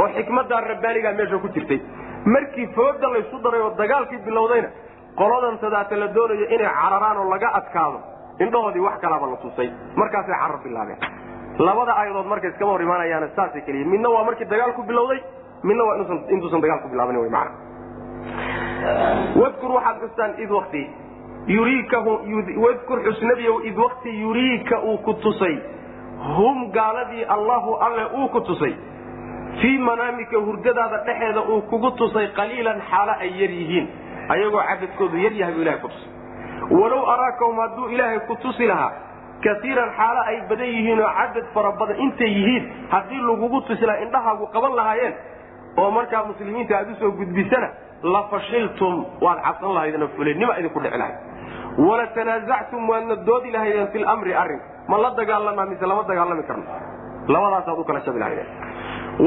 [0.00, 1.80] oo xikmaddaa rabbaanigaa meesha ku jirtay.
[2.24, 4.68] Markii fooda laysu daray oo dagaalkii bilowdayna
[5.20, 7.98] qoladan sadaata la doonayo inay cararaan oo laga adkaado
[8.40, 9.68] indhahoodii wax kalaaba la tusay.
[9.96, 10.98] Markaasay carar bilaabeen.
[11.58, 15.20] Labada aayadood marka iskama hor imaanayaana saasay keliya midna waa markii dagaalku bilowday
[15.62, 15.96] midna waa
[16.34, 17.50] intuusan dagaalku bilaaban wy mana
[19.40, 20.82] wadkur waxaad xustaan id wakti
[21.48, 25.58] wadkur xusnabiyow id wakti yuriika uu ku tusay.
[26.36, 28.74] Hum gaaladii allahu alle uu ku tusay.
[29.60, 33.88] Fii manaamika hurdadaada dhexeeda uu kugu tusay qaliilan xaalo ay yar yihiin.
[34.28, 36.10] Ayagoo cadadkoodu yar yahay buu ilahay ku tusay.
[36.70, 38.92] Walow araakahum hadduu ilaahay ku tusi lahaa
[39.44, 44.46] kaiiran xaalo ay badan yihiinoo cadad fara badan intay yihiin haddii lagugu tusi lahaa indhahaagu
[44.54, 45.14] qaban lahaayeen
[45.76, 47.68] oo markaa muslimiinta aad u soo gudbisana
[48.02, 51.16] la fashiltum waad cabsan lahaydna fulanima idinku dhici lahayd
[51.78, 56.64] wala tanaazactum waadna doodi lahaydeen fi lamri arrinka ma la dagaalamaa mise lama dagaalami karno?
[57.28, 58.46] Labadaasaad u kala shabi lahaydeen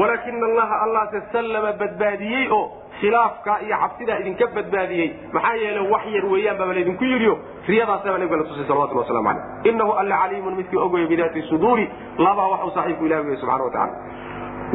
[0.00, 2.64] walaakina allaha allaase sallama badbaadiyey oo
[3.00, 5.08] khilaafkaa iyo cabsidaa idinka badbaadiyey.
[5.32, 7.38] Maxaa yeele wax yar weeyaan baaba laydinku yidhio
[7.68, 11.90] riyadaasaba nabiga la tusay salawatullah waslamu caleyh innahu alla caliimun midkii ogaya bidaati suduuri.
[12.18, 13.94] Labaa wax uu saaxiibku ilahi weye subxana wa tacala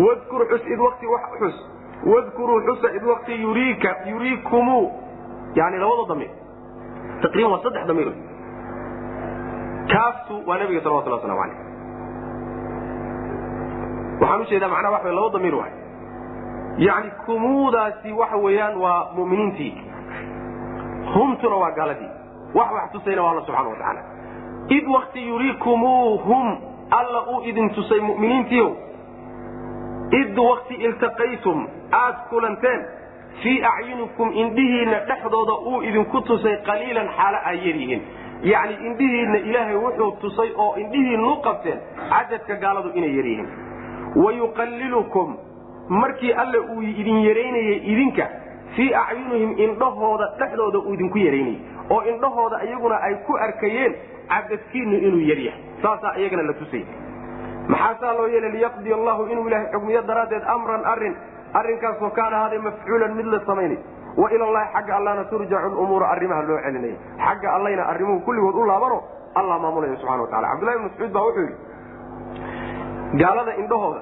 [0.08, 1.06] wadkur xus id wati
[1.40, 1.56] xus.
[2.14, 4.92] Wadkuruu xusa id wakti yuriika yuriikumu.
[5.56, 6.30] Yani labada damiir
[7.24, 8.12] taqriban waa saddex damiir
[9.94, 11.60] kaaftu waa nabiga salawatullah waslamu caleyh
[14.22, 15.74] waxaan u jeedaa macnaha waxa laba damiir waay
[16.88, 19.74] yani kumuudaasi waxa weeyaan waa muminiintii
[21.14, 22.10] humtuna waa gaaladii
[22.58, 24.02] wax wax tusayna waa alla subxana wa tacaala
[24.78, 26.58] id wakti yuriikumuuhum
[27.00, 28.68] alla uu idin tusay muminiintiio
[30.22, 32.86] id wakti iltaqaytum aad kulanteen
[33.44, 38.02] fii acyunikum indhihiinna dhexdooda uu idinku tusay qaliilan xaalo ay yar yihiin
[38.52, 41.80] yacni indhihiinna ilaahay wuxuu tusay oo indhihiinnu qabteen
[42.14, 43.48] cadadka gaaladu inay yar yihiin
[44.24, 45.38] wayuqallilukum
[45.90, 48.28] markii alle uu idin yaraynayey idinka
[48.76, 51.60] fii acyunihim indhahooda dhexdooda uu idinku yaraynayey
[51.96, 53.94] oo indhahooda iyaguna ay ku arkayeen
[54.34, 56.84] cadadkiinnu inuu yaryahay saasaa iyagana la tusay
[57.74, 61.16] maxaasaa loo yeelay liyaqdi allahu inuu ilaahay xugmiyo daraaddeed amran arrin
[61.60, 63.78] arrinkaasoo kaana ahaaday mafcuulan mid la samaynay
[64.22, 68.98] wa ilallahi xagga allana turjacu lumuura arrimaha loo celinaya xagga allayna arrimuhu kulligood u laabano
[69.40, 74.02] allah maamulaya subxana wa tacala cabdullahi ibn mascuud baa wuxuu yidhi gaalada indhahooda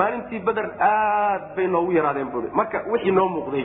[0.00, 3.64] maalintii beder aad bay noogu yaraadeen buui marka wixii noo muuqday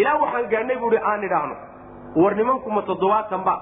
[0.00, 1.56] ilaa waxaan gaadhnay buui aan idhaahno
[2.22, 3.54] war nimanku ma toddobaatan ba.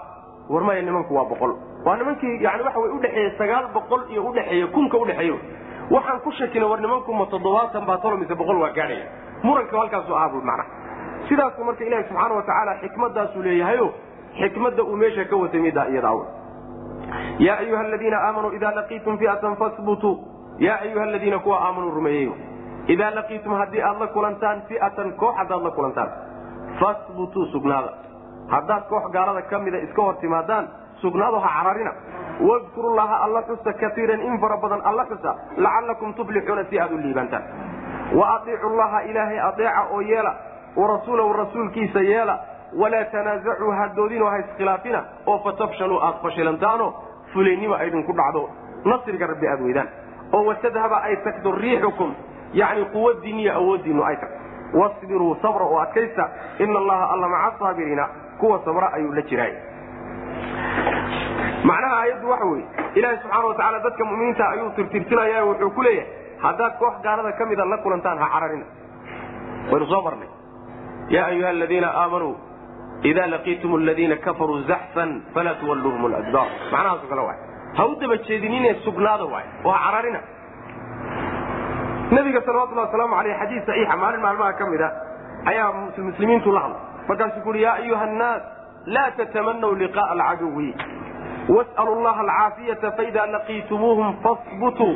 [0.53, 1.53] War maya nimanku waa boqol.
[1.87, 5.37] Waa nimankii yani waxa way udhexeeye sagaal boqol iyo udhexeeye kunka udhexeeyo
[5.91, 9.07] waxaan ku shakina war nimanku ma toddobaatan baa tolo mise boqol waa gaadhaya
[9.43, 10.65] muranka halkaasu ahaa bui macna.
[11.29, 13.87] Sidaasu marka ilaahi subxaana wa tacaala xikmadaasuu leeyahayo
[14.41, 16.19] xikmadda uu meesha ka watay middaa iyada aw
[17.47, 20.15] yaa ayuha aladiina aamanuu idaa laqiitum fiatan fasbutuu
[20.67, 22.35] yaa ayuha aladiina kuwa aamanuu rumeeyeyo
[22.95, 26.11] idaa laqiitum haddii aad la kulantaan fiatan koox haddaad la kulantaan.
[26.81, 27.91] Fasbutuu sugnaada.
[28.55, 30.69] Haddaad koox gaalada ka mida iska hor timaadaan
[31.03, 31.93] sugnaado ha cararina.
[32.49, 37.43] Wadkurullaha alla xusa kaiiran in fara badan alla xusa lacallakum tuflixuuna si aad u liibantaan
[38.19, 40.33] wa adiicu llaha ilaahay adeeca oo yeela
[40.77, 42.39] warasuulahu rasuulkiisa yeela
[42.81, 46.95] walaa tanaazacuu hadoodinoo ha iskhilaafina oo fatafshaluu aad fashilantaano
[47.33, 48.49] fulaynima aydinku dhacdo.
[48.85, 49.89] Nasriga rabbi aad weydaan.
[50.33, 52.15] Oo watadhaba ay tagto riixukum
[52.53, 54.39] yani quwadiinni iyo awooddiinnu ay tagto.
[54.81, 56.29] Wasbiruu sabra oo adkaysta
[56.59, 58.09] ina allaha alla maca saabiriina
[58.41, 59.53] kuwa sabra ayuu la jiraay
[61.69, 62.65] macnaha aayaddu waxa weye
[62.99, 66.09] ilaahi subxaana wa tacaala dadka muminiinta ayuu tirtirsinaya wuxuu ku leeyahay
[66.45, 68.65] haddaad koox gaalada ka mida la kulantaan ha cararina.
[69.73, 70.29] Waynu soo marnay.
[71.15, 72.35] Yaa ayuha aladiina aamanuu
[73.11, 77.39] ida laqiitum aladiina kafaruu zaxfan falaa tuwalluuhum ladbaar macnahaaso kale waay
[77.79, 80.21] ha u daba jeedinine sugnaada waay oo ha cararina.
[82.17, 84.89] Nabiga salawatullahi wasalaamu aleyh xadiis saxiixa maalin maalmaha ka mida
[85.51, 85.69] ayaa
[86.09, 86.81] muslimiintu la hadlay.
[87.09, 88.43] Markaasuu ku uhi yaa ayuha annaas
[88.95, 90.69] laa tatamanaw liqa'a alcaduwi
[91.57, 94.95] was'alu llaha alcaafiyata faida laqiitumuuhum fasbutuu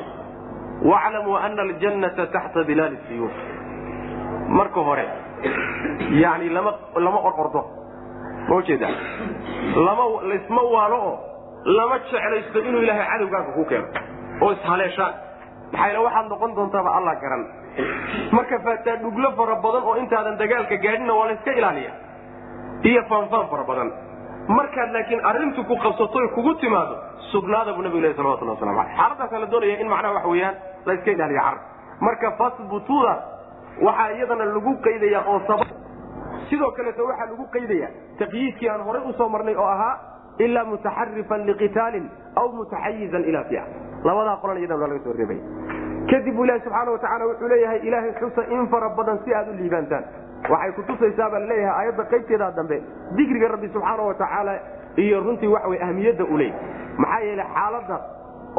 [0.90, 3.34] waclamuu ana aljannata taxta dilaali siyuuf
[4.59, 5.07] marka hore
[6.22, 7.62] yani lama orordo
[8.48, 8.88] ma ujeeda
[9.86, 11.14] lama laysma waalo oo
[11.76, 13.86] lama jeclaysto inuu ilaahay cadowgaaga ku keeno
[14.44, 15.14] oo ishaleeshaan
[15.72, 17.42] maxaa yl waxaad noqon doontaaba alla garan
[18.36, 21.92] marka faataa dhuglo fara badan oo intaadan dagaalka gaadhinna waa layska ilaaliya
[22.90, 23.88] iyo faanfaan fara badan
[24.49, 26.97] markaad laakiin arrintu ku qabsatoy kugu timaado
[27.32, 30.55] sugnaada buu nabigu leh salawatullah waslamu aleyh xaaladaasaa la doonaya in macnaha waxa weeyaan
[30.86, 31.61] layska ilaaliya carab.
[32.01, 33.14] Marka fasbutuuda
[33.86, 35.64] waxaa iyadana lagu qaydaya oo saba
[36.51, 37.88] sidoo kaleeto waxaa lagu qaydaya
[38.18, 39.95] taqyiidkii aan horay u soo marnay oo ahaa
[40.38, 43.64] ilaa mutaxarifan liqitaalin aw mutaxayizan ila fica
[44.05, 45.40] labadaa qolan iyadana waa laga soo reebay.
[46.11, 49.49] Kadib buu ilahi subxaana wa tacala wuxuu leeyahay ilaahay xusa in fara badan si aad
[49.49, 50.05] u liibaantaan
[50.53, 52.76] waxay kutusaysaa baa la leeyahay aayadda qaybteedaa dambe
[53.18, 54.55] dikriga rabbi subxaana wa tacaala
[55.05, 56.53] iyo runtii waxa wey ahmiyadda u leey
[57.03, 58.03] maxaa yeele xaaladaas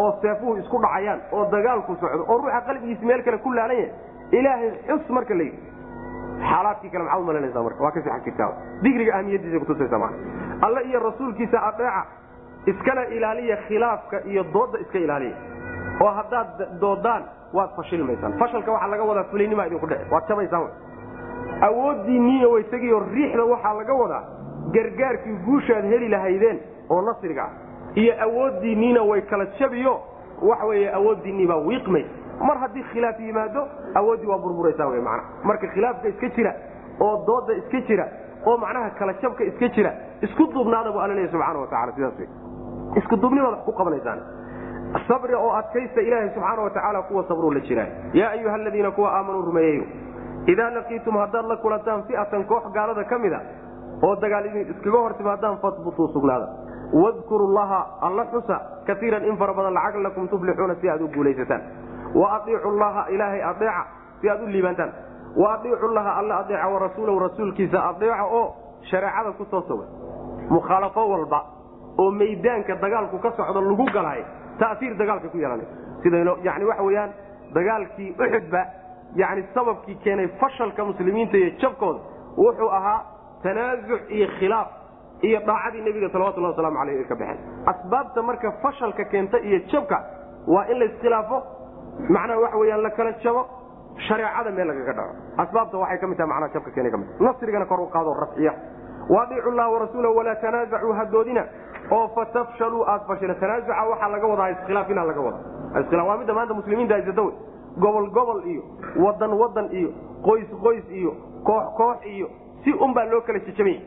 [0.03, 3.91] oo seefuhu isku dhacayaan oo dagaalku socdo oo ruuxa qalbigiisa meel kale ku laalan yahay
[4.39, 5.59] ilaahay xus marka la yidhi.
[6.49, 7.83] Xaalaadkii kale maxaa umalanaysaa marka?
[7.83, 8.49] Waa kasi ag jirtaa.
[8.83, 10.11] Digriga ahmiyadiisa kutusaysa maa
[10.65, 12.01] alle iyo rasuulkiisa adeeca
[12.71, 15.35] iskana ilaaliya khilaafka iyo dooda iska ilaaliya.
[16.01, 17.23] Oo haddaad doodaan
[17.53, 20.67] waad fashilmaysaan fashalka waxaa laga wadaa fulaynimaa idinku dhece waad jabaysaan
[21.61, 24.23] awooddiinniiyo waysagiyo riixda waxaa laga wadaa
[24.71, 27.51] gargaarkii guushaad heli lahaydeen oo nasriga ah.
[27.95, 29.99] Iyo awooddiinniina way kala jabiyo
[30.41, 32.09] waxa weeye awooddiinnii baa wiiqmaysa
[32.47, 36.53] mar haddii khilaaf yimaado awooddii waa burburaysaa wy mana marka khilaafka iska jira
[36.99, 38.07] oo dooda iska jira
[38.45, 42.27] oo macnaha kala jabka iska jira isku duubnaada bu alla leeya wa tacala sidaas wey
[42.95, 44.19] isku duubnimaad wax ku qabanaysaan
[45.07, 49.17] sabri oo adkaysta ilaahay subxaana wa tacaala kuwa sabruu la jiraa yaa ayuha aladiina kuwa
[49.17, 49.83] aamanuu rumeeyeyo
[50.53, 53.39] idaa laqiitum haddaad la kulantaan fi'atan koox gaalada ka mida
[54.03, 56.47] oo dagaal iskaga hor timaadaan fadbutuu sugnaada.
[56.93, 58.55] Wadkuru llaha alla xusa
[58.87, 61.61] kaiiran in fara badan lacalakum tuflixuuna si aad u guulaysataan.
[62.15, 63.83] Wa aiicu llaha ilaahay adeeca
[64.21, 64.91] si aad u liibaantaan.
[65.41, 68.45] Wa aiicu llaha alla adeeca warasuulahu rasuulkiisa adeeca oo
[68.91, 69.87] shareecada ku soo sugay
[70.49, 71.39] mukhaalafo walba
[71.97, 74.21] oo maydaanka dagaalku ka socdo lagu galay
[74.59, 75.65] taiir dagaalka ku yeelanay
[76.03, 77.11] sida yani waxa weyaan
[77.55, 78.61] dagaalkii uxudba
[79.15, 81.99] yani sababkii keenay fashalka muslimiinta iyo jabkooda
[82.37, 82.99] wuxuu ahaa
[83.43, 84.67] tanaasuc iyo khilaaf
[85.21, 87.39] iyo daacadii nebiga salawatullah waslamu aleyh ka baxeen.
[87.71, 89.97] Asbaabta marka fashalka keenta iyo jabka
[90.47, 91.37] waa in laiskhilaafo
[92.09, 93.41] macnaha waxa weyaan la kala jabo
[94.07, 95.13] shareecada meel lagaga dhaco.
[95.43, 98.53] Asbaabta waxay ka mid tahay manaa jabka keena ka mid nasrigana kor u qaado rafciya.
[99.09, 101.43] Waadiicu llaha warasuulahu walaa tanaasacuu hadoodina
[101.91, 106.93] oo fatafshaluu aad fashila tanaazuca waxaa laga wadaa iskhilaafina laga wada waa midda maanta muslimiinta
[106.93, 107.33] haysata wey
[107.83, 108.63] gobol gobol iyo
[109.05, 109.89] wadan wadan iyo
[110.27, 111.11] qoys qoys iyo
[111.47, 112.27] koox koox iyo
[112.63, 113.81] si un baa loo kala jejabanya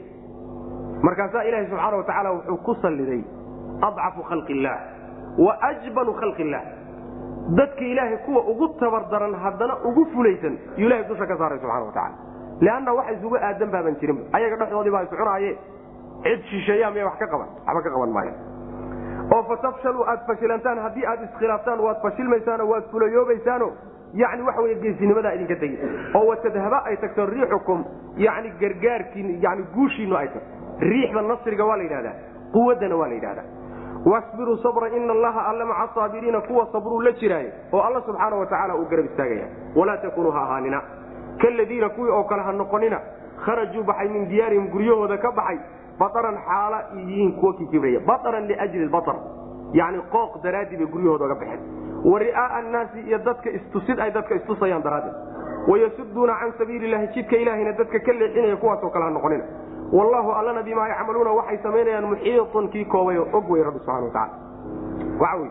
[1.07, 3.23] markaasaa ilaaha subxaana wa tacaala wuxuu ku salliday
[3.89, 4.79] adcafu khalqi illaah
[5.47, 6.65] wa ajbanu khalqi illaah
[7.59, 11.93] dadka ilaahay kuwa ugu tabardaran haddana ugu fulaysan yuu ilahay dusha ka saaray subxana wa
[11.93, 12.17] tacala
[12.67, 15.51] leanna wax isugu aadan baaban jirin ayaga dhexdoodii baa iscunaaye
[16.27, 18.33] cid shisheeyaa miya wax ka qaban waxba ka qaban maayo
[19.35, 20.79] oo fatafshaluu aad fashilantaan.
[20.79, 23.73] Haddii aad iskhilaaftaan waad fashilmaysaano waad fulayoobaysaano
[24.15, 25.79] yani waxa wey geesinimadaa idinka tegi
[26.15, 27.85] oo watadhaba ay tagto riixukum
[28.17, 30.49] yani gargaarkiin yani guushiinu ay tagto.
[30.81, 32.15] riixda nasriga waa la yidhahdaa
[32.53, 33.45] quwaddana waa la yidhahdaa.
[34.07, 38.47] wasbiruu sabra ina allaha alla maca saabiriina kuwa sabruu la jiraaye oo alla subxaana wa
[38.47, 39.47] tacaala uu garab istaagaya.
[39.77, 40.83] walaa takunuu ha ahaanina.
[41.43, 43.01] kaladiina kuwii oo kale ha noqonina
[43.45, 45.59] kharajuu baxay min diyaarihim guryahooda ka baxay
[45.99, 49.17] bataran xaala yihiin kuwa kikibraya bataran liajli batar
[49.73, 51.61] yani qooq daraadii bay guryahooda oga baxeen.
[52.05, 55.17] Wa ri'aaa annaasi iyo dadka istusid ay dadka istusayaan daraaddeed.
[55.69, 59.45] Wayasuduuna can sabiili lahi jidka ilaahayna dadka ka leexinaya kuwaasoo kale ha noqonina.
[59.93, 64.33] Wallahu allana bimaa yacmaluuna waxay samaynayaan muxiiطun kii koobay oo og wey rabbi subxana watacala
[65.21, 65.51] waxa wey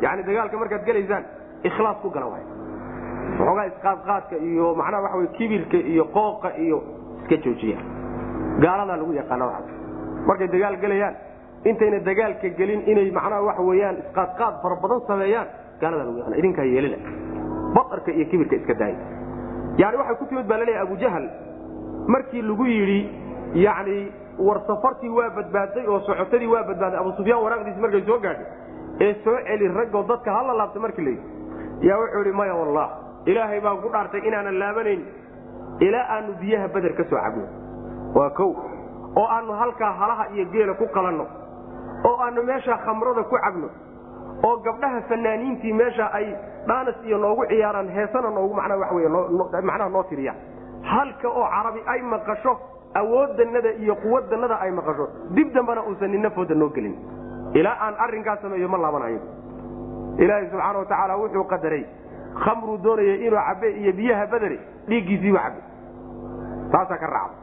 [0.00, 1.24] yani dagaalka markaad gelaysaan
[1.64, 2.44] ikhlaas ku gala waay
[3.38, 6.82] waxoogaa isqaadqaadka iyo macnaha waxa wey kibirka iyo qooqa iyo
[7.22, 7.78] iska joojiya.
[8.62, 9.46] Gaaladaa lagu yaqaana
[10.28, 11.14] markay dagaal gelayaan
[11.70, 15.48] intayna dagaalka gelin inay macnaha waxa weeyaan isqaadqaad fara badan sameeyaan
[15.82, 16.98] yaqaana idinkaa yeelila
[17.76, 18.96] batarka iyo kibirka iska daaya
[19.82, 21.26] yani waxay ku timid baa la leeyahay abujahal
[22.14, 23.00] markii lagu yidhi
[23.66, 23.96] yani
[24.46, 28.46] war safartii waa badbaaday oo socotadii waa badbaaday abu sufyaan waraaqdiisi markay soo gaadhay
[29.06, 32.88] ee soo celi raggoo dadka hala laabtay markii layidhi yaa wuxuu idhi maya wallah
[33.32, 35.02] ilaahay baan ku dhaartay inaanan laabanayn
[35.86, 37.46] ilaa aanu biyaha beder ka soo cabno
[38.18, 38.50] waa kow
[39.16, 41.26] oo aanu halkaa halaha iyo geela ku qalanno
[42.08, 43.68] oo aanu meeshaa khamrada ku cabno
[44.46, 46.26] oo gabdhaha fanaaniintii meesha ay
[46.68, 49.08] dhaanas iyo noogu ciyaaraan heesana noogu manaa wey
[49.62, 50.36] macnaha noo tiriyaan
[50.92, 52.52] halka oo carabi ay maqasho
[53.00, 55.06] awooddanada iyo quwadanada ay maqasho
[55.36, 56.94] dib dambana uusan nina fooda noo gelin.
[57.58, 59.20] Ilaa aan arrinkaa sameeyo ma laabanayo.
[60.22, 61.84] Ilaahay subxaana wa tacaala wuxuu qadaray
[62.44, 64.58] khamruu doonaya inuu cabe iyo biyaha badere
[64.88, 65.60] dhiiggiisiibu cabe
[66.72, 67.36] taasaa ka raacda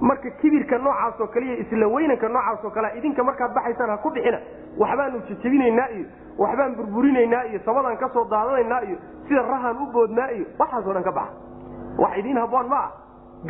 [0.00, 4.38] marka kibirka noocaasoo kaliya isla weynanka noocaasoo kalea idinka markaad baxaysaan ha ku bixina
[4.78, 6.06] waxbaanu jejebinaynaa iyo
[6.38, 8.96] waxbaan burburinaynaa iyo sabadaan ka daadanaynaa iyo
[9.28, 11.32] sida rahaan u boodnaa iyo waxaasoo dhan ka baxa.
[11.98, 12.90] Wax idiin haboon ma ah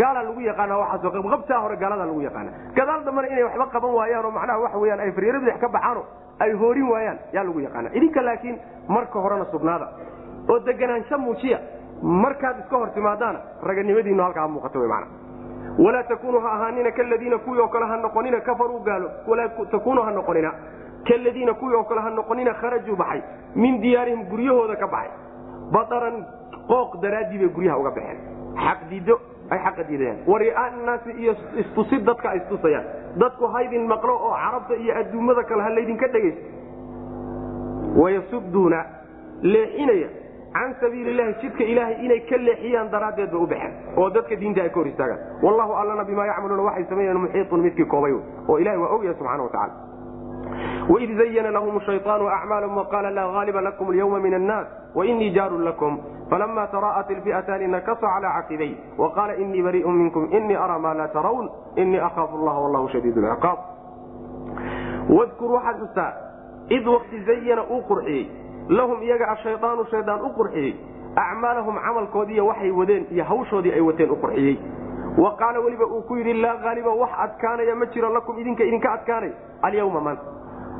[0.01, 4.31] gaalaa lagu yaqaana waaasoo qabtaa hore gaaladaa lagu yaqaana gadaal dambana inay waxba qaban waayaanoo
[4.31, 6.03] macnaha waxa weyaan ay bidix ka baxaano
[6.41, 8.57] ay hoorin waayaan yaa lagu yaqaana idinka laakiin
[8.89, 9.87] marka horena sugnaada.
[10.51, 11.59] Oo deganaansho muujiya.
[12.03, 15.07] Markaad iska hor timaadaana raganimadiinu halkaa muuqato mana
[15.85, 20.11] walaa takunuu ha ahaanina kaladiina kuwii oo kale ha noqonina kafaruu gaalo walaa takunuu ha
[20.19, 20.51] noqonina
[21.09, 23.21] kaladiina kuwii oo kale ha noqonina kharajuu baxay
[23.55, 25.11] min diyaarihim guryahooda ka baxay
[25.77, 26.17] badaran
[26.71, 28.19] qooq daraaddii bay guryaha uga baxeen
[28.65, 29.15] xaqdiido
[29.55, 32.85] ay xaqa diidayaan wa ri'aa naasi iyo istusid dadka ay istusayaan
[33.23, 36.45] dadku haydin maqlo oo carabta iyo adduummada kale ha laydinka dhegaysto
[38.03, 38.85] wayasuduuna
[39.43, 40.09] leexinaya
[40.55, 43.73] can sabiili lahi jidka ilaahay inay ka leexiyaan daraaddeed ba u baxeen.
[43.97, 45.21] Oo dadka diinta ay ka hor istaagaan.
[45.43, 48.13] Wallahu allana bimaa yacmaluuna waxay sameeyeen muxiiun midkii koobay.
[48.49, 49.75] Oo ilahay waa ogyahay subxana watacala
[50.91, 55.99] waid zayana lahum shayطaanu acmaalahum waqaala laa haaliba lakum alyawma min annaas wainii jaarun lakum.
[56.31, 61.49] Falama tara'at ilfi'ataani nakasa cala caqibay waqaala inii barii'un minkum inii araa maa laa tarawn
[61.77, 63.59] inii akhaafu allaha wallahu shadiid lciqaab
[65.11, 66.13] wadkur waxaad xustaa
[66.77, 68.27] id wakti zayana uu qurxiyey
[68.69, 70.75] lahum iyaga ashaydaanu shaydaan u qurxiyey
[71.17, 74.59] acmaalahum camalkoodiiyo waxay wadeen iyo hawshoodii ay wateen u qurxiyey.
[75.19, 78.93] Wa qaala weliba uu ku yidhi laa haaliba wax adkaanaya ma jiro lakum idinka idinka
[78.93, 79.33] adkaanay.
[79.63, 80.23] Alyawma maanta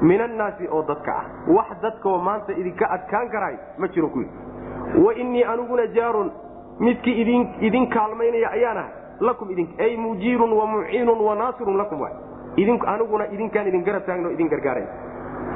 [0.03, 1.25] min annaasi oo dadka ah.
[1.49, 5.05] Wax dadkaoo maanta idinka adkaan karaay ma jiro ku yidhi.
[5.05, 6.31] Wa innii aniguna jaarun
[6.79, 12.01] midkii idin idin kaalmaynaya ayaan ahay lakum idink ay mujiirun wa muciinun wa naasirun lakum
[12.01, 12.15] waay.
[12.57, 14.87] Idin aniguna idinkaan idin garab taagno idin gargaaray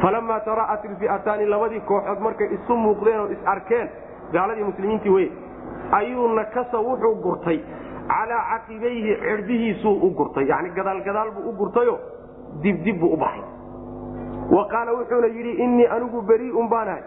[0.03, 3.89] falamaa tara'at ilfi'ataani labadii kooxood markay isu muuqdeen oo is arkeen
[4.33, 5.29] gaaladii muslimiintii wey
[5.99, 7.59] ayuu nakasa wuxuu gurtay
[8.09, 11.99] calaa caqibayhi cirbihiisuu u gurtay yani gadaalgadaal buu u gurtayo
[12.63, 13.45] dibdib buu u baxay
[14.57, 17.03] wa qaala wuxuuna yidhi innii anigu berii'un baanahay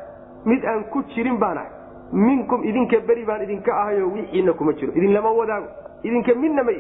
[0.46, 1.72] mid aan ku jirin baanahay
[2.12, 5.68] minkum idinka beri baan idinka ahayo wixiina kuma jiro idinlama wadaago
[6.04, 6.72] idinka midna ma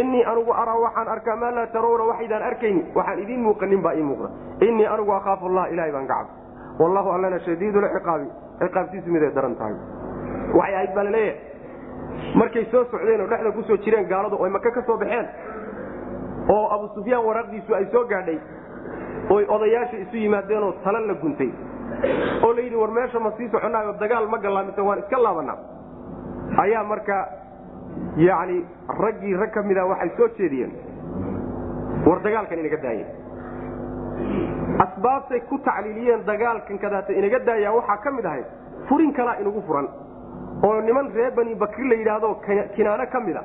[0.00, 2.82] innii anigu araa waxaan arkaa maa laa tarawna waxaydaan arkayni.
[2.96, 4.28] Waxaan idiin muuqanin baa ii muuqda.
[4.66, 6.34] Innii anigu akhaafu allah ilahay baan ka cabsa
[6.80, 8.26] wallahu allana shadiidulciqaabi
[8.62, 9.74] ciqaabtiisu miday daran tahay.
[10.58, 11.38] Waxay ahayd baa la leeyahay
[12.40, 15.26] markay soo socdeen oo dhexda ku soo jireen gaaladu oy maka ka soo baxeen
[16.54, 18.38] oo abu sufyaan waraaqdiisu ay soo gaadhay
[19.30, 21.50] oy odayaasha isu yimaadeenoo tala la guntay
[22.44, 25.58] oo la yidhi war meesha ma sii soconaayo dagaal ma gallaamita waan iska laabanaa
[26.64, 27.16] ayaa marka
[28.16, 28.58] yacni
[29.02, 30.72] raggii rag ka mida waxay soo jeediyeen.
[32.06, 33.06] War dagaalkan inaga daaya
[34.84, 38.46] asbaabtay ku tacliiliyeen dagaalkan kadaata inaga daaya waxaa ka mid ahayd
[38.88, 39.88] furin kalaa inagu furan.
[40.64, 42.28] Oo niman reer bani bakri la yidhaahdo
[42.76, 43.42] kinaano ka mid a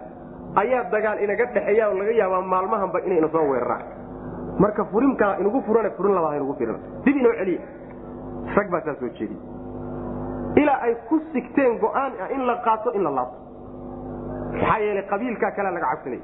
[0.62, 3.84] ayaa dagaal inaga dhexeeya oo laga yaabaa maalmahanba inayna soo weeraraan.
[4.60, 7.62] Marka furinkaa inagu furan furin labaad inagu firan dib inoo celiya
[8.58, 9.39] rag baa saa soo jeediye
[10.62, 13.38] ilaa ay ku sigteen go'aan ah in la qaato in la laabto
[14.54, 16.22] maxaa yeelay qabiilkaa kalea laga cabsanaya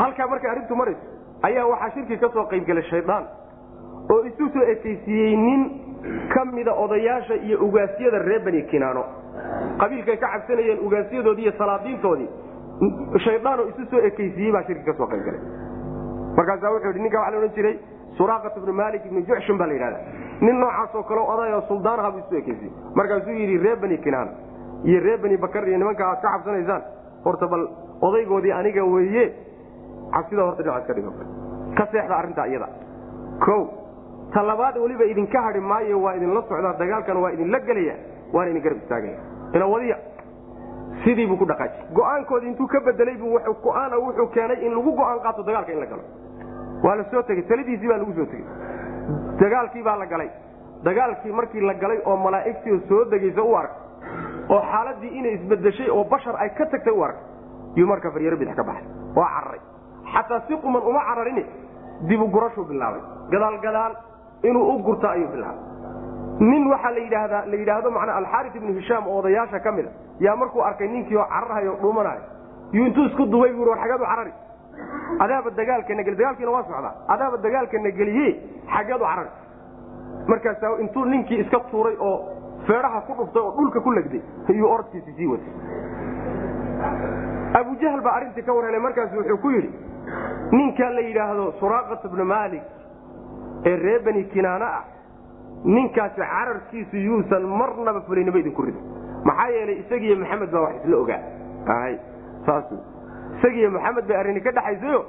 [0.00, 1.04] halkaa markay arrintu marayso
[1.48, 3.24] ayaa waxaa shirki ka soo qaybgelay shaydaan
[4.12, 5.60] oo isu soo ekaysiiyey nin
[6.34, 9.02] ka mida odayaasha iyo ugaasyada reer bani kinaano.
[9.80, 12.28] Qabiilkay ka cabsanayeen ugaasyadoodii iyo salaadiintoodii
[13.24, 15.40] shaydaanoo isu soo ekaysiiyey baa shirki ka soo qaybgalay.
[16.36, 17.74] Markaasaa wuxuu yidhi ninka waxa la odhan jiray
[18.18, 19.98] suraaqat ibnu malik ibnu juxshun baa la yidhahda
[20.40, 24.28] nin noocaasoo kale oday oo suldaanaha buu isu ekaysiiyey markaasuu yidhi reer bani kinaan
[24.84, 26.82] iyo reer bani bakar iyo nimanka aad ka cabsanaysaan.
[27.24, 27.68] Horta bal
[28.00, 29.32] odaygoodii aniga weeye.
[30.12, 31.12] Cabsida horta dhinac iska dhigo.
[31.76, 32.68] Ka seexda arrintaa iyada.
[33.48, 33.70] O
[34.32, 34.42] ta
[34.80, 37.94] weliba idinka hadhi maayo waa idinla socdaa dagaalkan waa idinla gelaya
[38.32, 39.18] waana idin garab istaagaya.
[39.54, 39.96] Ina wadiya
[41.04, 41.92] sidii buu ku dhaqaaji.
[41.92, 45.86] Go'aankoodii intuu ka bedelay buu go'aana wuxuu keenay in lagu go'aan qaato dagaalka in la
[45.86, 46.02] galo.
[46.82, 47.42] Waa la soo tegey.
[47.44, 48.44] Taladiisii baa lagu soo tegey.
[49.40, 50.30] Dagaalkii baa la galay.
[50.82, 53.70] Dagaalkii markii la galay oo malaa'igtii soo degaysa u ark
[54.54, 57.16] oo xaaladii inay isbedeshay oo bashar ay ka tagtay u ark
[57.76, 58.86] yuu marka faryaro bidix ka baxay.
[59.16, 59.60] Waa cararay
[60.14, 61.38] xataa si quman uma cararin
[62.08, 63.00] dibu gurashuu bilaabay.
[63.32, 63.92] Gadaal gadaal
[64.48, 65.60] inuu u gurto ayuu bilaabay.
[66.50, 69.90] Nin waxaa la yidhaahdaa la yidhaahdo macnaa alxaaris ibnu hishaam oo odayaasha ka mid a
[70.24, 72.22] yaa markuu arkay ninkii oo cararahayo dhuumanayo
[72.72, 74.32] yuu intuu isku dubay buu war xageedu carari.
[75.24, 76.94] Adaaba dagaalkana dagaalkiina waa socdaa.
[77.14, 78.28] Adaaba dagaalkana geliye
[78.74, 79.30] xageedu carari.
[80.28, 82.16] Markaasaa intuu ninkii iska tuuray oo
[82.68, 84.22] feedhaha ku dhuftay oo dhulka ku legday
[84.54, 85.52] iyuu orodkiisi sii watay
[87.60, 89.70] abujahl baa arrintii ka warhelay markaas wuxuu ku yidhi
[90.52, 92.62] ninka la yidhaahdo suraaqat bnu maalik
[93.70, 94.84] ee reer bani kinaana ah
[95.64, 98.82] ninkaasi cararkiisu yuusan marnaba fulinimo idinku ridin
[99.28, 101.20] maxaa yeelay isagiiyo maxamed baa wax isla ogaa.
[103.38, 105.00] Isagiiyo maxamed bay arrini ka dhexaysayo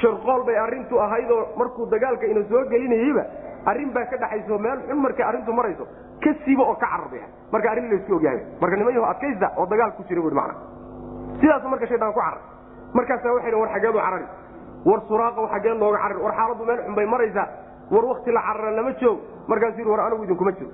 [0.00, 3.24] shirqool bay arrintu ahaydoo markuu dagaalka ina soo gelinayeyba
[3.66, 5.84] arrin baa ka dhexayso meel xun markay arrintu marayso
[6.24, 8.40] ka siiba oo ka carar bay marka arrin laysku ogyahay.
[8.60, 10.54] Marka nimanyaho adkaysta oo dagaal ku jira mana
[11.40, 12.40] sidaasu marka shaydaan ku carar.
[12.94, 14.26] Markaasaa waxay war xageedu carari
[14.84, 17.46] war suraaqa xagee looga carari war xaaladdu meel xun bay maraysaa.
[17.90, 19.18] War wakti la carara lama joog.
[19.48, 20.70] Markaasuu yidhi war anigu idinkuma jiro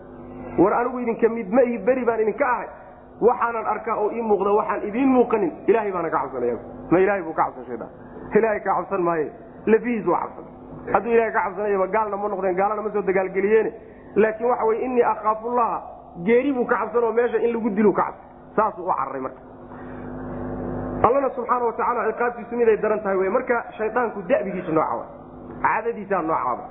[0.59, 2.68] war anigu idinka mid ma beri baan idinka ahay.
[3.20, 5.53] Waxaanan arkaa oo ii muuqda waxaan idiin muuqanin.
[5.66, 6.57] Ilaahay baana ka cabsanaya.
[6.91, 7.91] Ma ilahay buu ka cabsan shaydaan
[8.35, 9.30] ilaahay ka cabsan maaye.
[9.66, 10.45] Lafihiis waa cabsan
[10.93, 13.70] hadduu ilahay ka cabsanayaba gaalna ma noqdeen gaalana ma soo dagaalgeliyeene.
[14.16, 15.76] Laakiin waxa weye innii akhaafullaha
[16.26, 19.41] geeri buu ka cabsan oo meesha in lagu dilu ka cabsan saasuu u cararay marka.
[21.07, 25.07] Allana subxaana watacaala ciqaabtiisu miday daran tahay wey marka shaydaanku da'bigiisu nooca
[25.64, 26.64] caadadiisaa noocaaba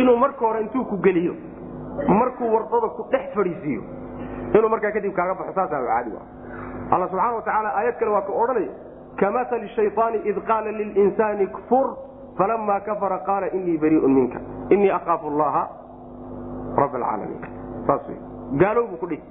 [0.00, 1.34] inuu marka hore intuu ku geliyo
[2.20, 3.82] markuu wardada ku dhex fadhiisiiyo
[4.54, 6.10] inuu markaa kadib kaaga baxo saasaa caadi
[6.94, 8.72] alla subxaana watacaala aayad kale waa ka odhanaya
[9.20, 11.86] kamatali shayطaani id qaala lilinsaani kfur
[12.40, 14.40] falama kafara qaala inii bariiun minka
[14.74, 15.62] inii akaafu allaha
[16.82, 17.40] rab alcaalamiin
[17.86, 18.18] saas wey
[18.62, 19.22] gaalow buu ku dhihi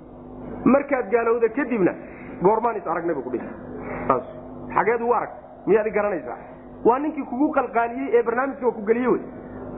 [0.73, 1.93] markaad gaalowda kadibna
[2.47, 3.47] goormaan is aragnay buu ku dhihi
[4.07, 4.23] saas
[4.75, 5.31] xageed ugu arag
[5.69, 6.37] miyaad garanaysaa?
[6.87, 9.21] Waa ninkii kugu qalqaaliyey ee barnaamijka ku geliye wey.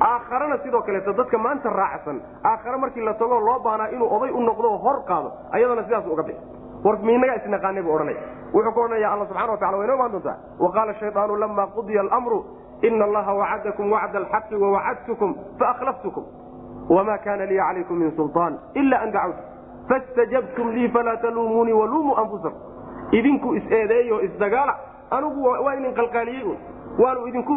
[0.08, 2.18] Aakharana sidoo kaleeto dadka maanta raacsan
[2.50, 6.06] aakhare markii la tago loo baanaa inuu oday u noqdo oo hor qaado ayadana sidaas
[6.14, 6.44] uga bixi.
[6.86, 8.22] War miinagaa isnaqaanay buu odhanaya.
[8.54, 10.36] Wuxuu ka odhanaya alla subxana watacala way noo imaan doontaa?
[10.64, 12.40] Wa qaala shayطaanu lama qudiya almru
[12.82, 16.24] ina allaha wacadakum wacda alxaqi wawacadtukum faakhlaftukum
[16.90, 19.42] wma kana lii calaykum min sulطaan ila an dacawtu
[19.90, 22.60] fastajabtum lii falaa taluumuunii waluumuu anfusakum
[23.12, 24.76] idinku is-eedeeyo isdagaala
[25.12, 26.58] anugu waa idin qalqaaliyey un
[27.04, 27.54] waanu idinku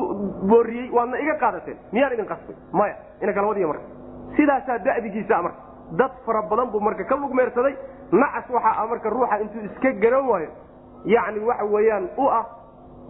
[0.51, 3.85] booriyey waadna iga qaadateen miyaan idin qasbay maya ina kala wadiya marka
[4.37, 5.61] sidaasaa da'digiisa marka
[6.01, 7.75] dad fara badan buu marka ka lugmeersaday
[8.13, 10.51] nacas waxaa marka ruuxa intuu iska garan waayo
[11.15, 12.45] yani waxa weeyaan u ah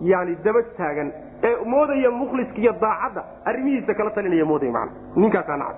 [0.01, 1.12] yani daba taagan
[1.49, 5.77] ee moodaya mukhliska iyo daacadda arrimihiisa kala talinaya moodaya man ninkaasaa nacas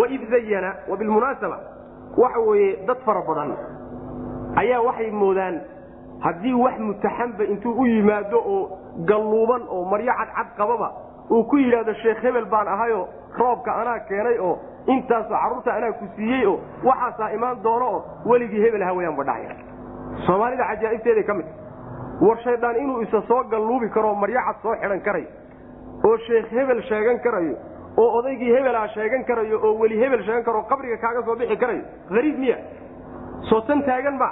[0.00, 1.58] waid zayana wabilmunaasaba
[2.22, 3.50] waxa weeye dad fara badan
[4.62, 5.60] ayaa waxay moodaan
[6.26, 8.78] haddii wax mutaxamba intuu u yimaado oo
[9.10, 10.88] galluuban oo maryo cadcad qababa
[11.30, 13.04] uu ku yidhaahdo sheekh hebel baan ahayoo
[13.38, 14.54] roobka anaa keenay oo
[14.94, 16.56] intaasoo carruurta anaa ku siiyey oo
[16.88, 18.00] waxaasaa imaan doono oo
[18.30, 19.54] weligii hebel hawayaan badhahaya
[20.26, 21.46] soomaalida cajaa'ibteeday ka mid
[22.20, 25.28] war shaydaan inuu isa soo galluubi karoo maryo cad soo xidhan karayo
[26.08, 27.56] oo sheekh hebel sheegan karayo
[28.02, 31.82] oo odaygii hebelaa sheegan karayo oo weli hebel sheegan karo qabriga kaaga soo bixi karayo
[32.10, 32.56] hariib miya.
[33.50, 34.28] Soo tan taagan ma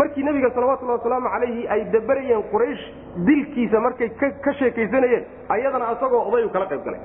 [0.00, 2.84] markii nebiga salawatullahi wasalaamu calayhi ay dabarayeen quraysh
[3.28, 4.08] dilkiisa markay
[4.44, 7.00] ka sheekaysanayeen ayadana isagoo odayu kala qayb galay.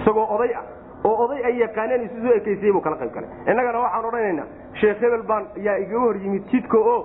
[0.00, 0.64] Isagoo oday ah
[1.04, 3.30] oo oday ay yaqaaneen isu soo ekeysayey buu kala qayb galay.
[3.50, 4.46] Innagana waxaan odhanaynaa
[4.80, 6.98] sheekh hebel baan yaa igaga hor yimid jidka oo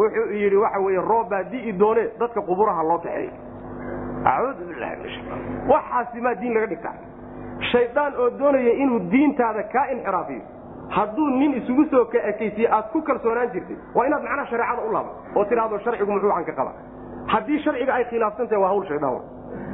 [0.00, 3.28] wuxuu yidhi waxa weye roob baa di'i doone dadka quburaha loo kaxeey
[4.32, 4.96] acuudu billahi
[5.72, 6.94] waxaasi maa diin laga dhigtaa.
[7.72, 10.42] Shaydaan oo doonaya inuu diintaada kaa inxiraafiyo.
[10.96, 14.92] Hadduu nin isugu soo ka ekaysiye aad ku kalsoonaan jirtay waa inaad macnaha shareecada u
[14.92, 16.72] laabo oo tidhaahdo sharcigu muxuu aan ka qaba
[17.32, 19.20] haddii sharciga ay khilaafsan tahay waa hawl shaydaan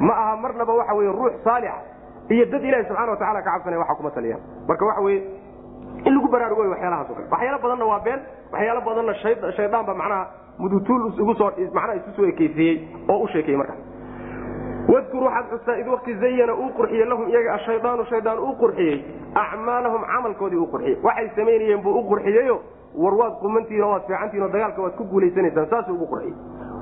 [0.07, 1.81] ma aha marnaba waxa weye ruux saalixa
[2.29, 4.41] iyo dad ilahi subxana watacala ka cabsanaya waxa kuma taliyaan.
[4.67, 5.19] Marka waxa weye
[6.17, 8.21] lagu baraarugo way waxyaalahaas o waxyaalo badanna waa been
[8.53, 9.13] waxyaalo badanna
[9.57, 10.21] shaydaan macnaha
[10.59, 12.75] mudutuul igu soo macnaha isu soo ekeysiiyey
[13.09, 13.79] oo u sheekeeyey markaas
[14.93, 18.95] wadkur waxaad xustaa id wakti zayana uu qurxiyey lahum iyaga ashaydaanu shaydaan uu qurxiyey
[19.43, 22.57] acmaalahum camalkoodii uu qurxiyey waxay samaynayeen buu u qurxiyeyo
[23.03, 26.35] war waad qumantihin oo waad fiicantihin oo dagaalka waad ku guulaysanaysaan saasuu ugu qurxiyey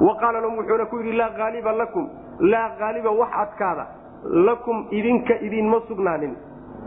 [0.07, 2.09] wa qaala lahum wuxuuna ku yidhi laa haaliba lakum
[2.39, 3.85] laa haaliba wax adkaada
[4.47, 6.33] lakum idinka idinma sugnaanin.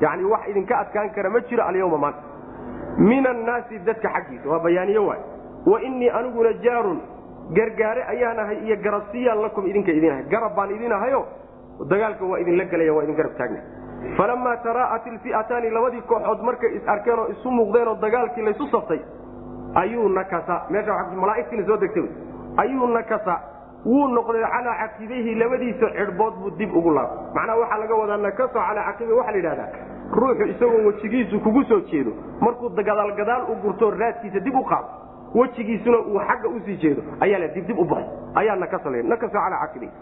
[0.01, 2.18] Yani wax idinka adkaan kara ma jiro alyawma maanta
[2.99, 4.49] min annaasi dadka xaggiisa.
[4.49, 5.20] Waa bayaaniye waay.
[5.66, 7.01] Wa innii aniguna jaarun.
[7.57, 10.24] Gargaare ayaan ahay iyo garabsiyaan lakum idinka idin ahay.
[10.31, 11.26] Garab baan idin ahayo
[11.91, 13.61] dagaalka waa idinla gelaya waa idin garab taagna
[14.16, 19.01] falamaa taraa'at ilfi'ataani labadii kooxood markay is arkeen oo isu muuqdeen oo dagaalkii laysu saftay
[19.74, 20.57] ayuu nakasa.
[20.70, 22.07] Meesha malaaigtiina soo degtay
[22.57, 23.35] ayuu nakasa.
[23.87, 28.59] Wuu noqday calaa caqibayhi labadiisa cidhbood buu dib ugu laabay macnaha waxaa laga wadaa nakaso
[28.59, 29.68] calaa caqiba waxaa la yidhahdaa
[30.12, 32.12] ruuxu isagoo wejigiisu kugu soo jeedo.
[32.40, 34.88] Markuu gadaalgadaal u gurto raadkiisa dib u qaado
[35.34, 37.02] wejigiisuna uu xagga u sii jeedo.
[37.20, 39.92] Ayaa la dibdib u baxay ayaa nakasa la nakaso calaa caqibayhi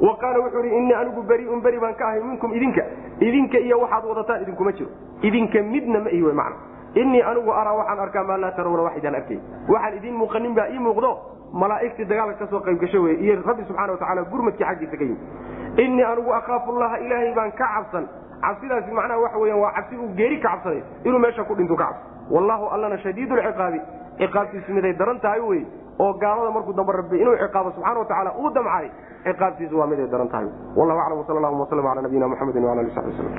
[0.00, 2.82] wa qaala wuxuu ihi innii anigu beriun beri baan ka ahay minkum idinka.
[3.20, 4.90] Idinka iyo waxaad wadataan idinkuma jiro.
[5.22, 6.56] Idinka midna ma ihi w macna.
[6.94, 9.38] Innii anigu araa waxaan arkaa maa laa tarawna wax idaan arkay.
[9.68, 11.10] Waxaan idiin muuqanin baa ii muuqdo.
[11.52, 15.18] Malaa'igtii dagaalka ka soo qayb gasho wey iyo rabbi subxana watacaala gurmadkii xaggiisa ka yimid.
[15.78, 18.08] Innii anigu akhaafu llaha ilaahay baan ka cabsan
[18.42, 21.84] cabsidaasi macnaha waxa weyan waa cabsi uu geeri ka cabsanay inuu meesha ku dhintu ka
[21.84, 22.02] cabso
[22.36, 23.80] wallahu allana shadiidu lciqaabi
[24.18, 25.62] ciqaabtiisu miday daran tahay wey
[26.04, 28.86] oo gaalada markuu dambe rabbi inuu ciqaabo subxana watacaala uu damcay
[29.26, 30.48] ciqaabtiisu waa miday daran tahay.
[30.76, 33.34] Wallahu aclam wsal allahuma waslm ala nabiyina muxamedi wala ali sabi wslm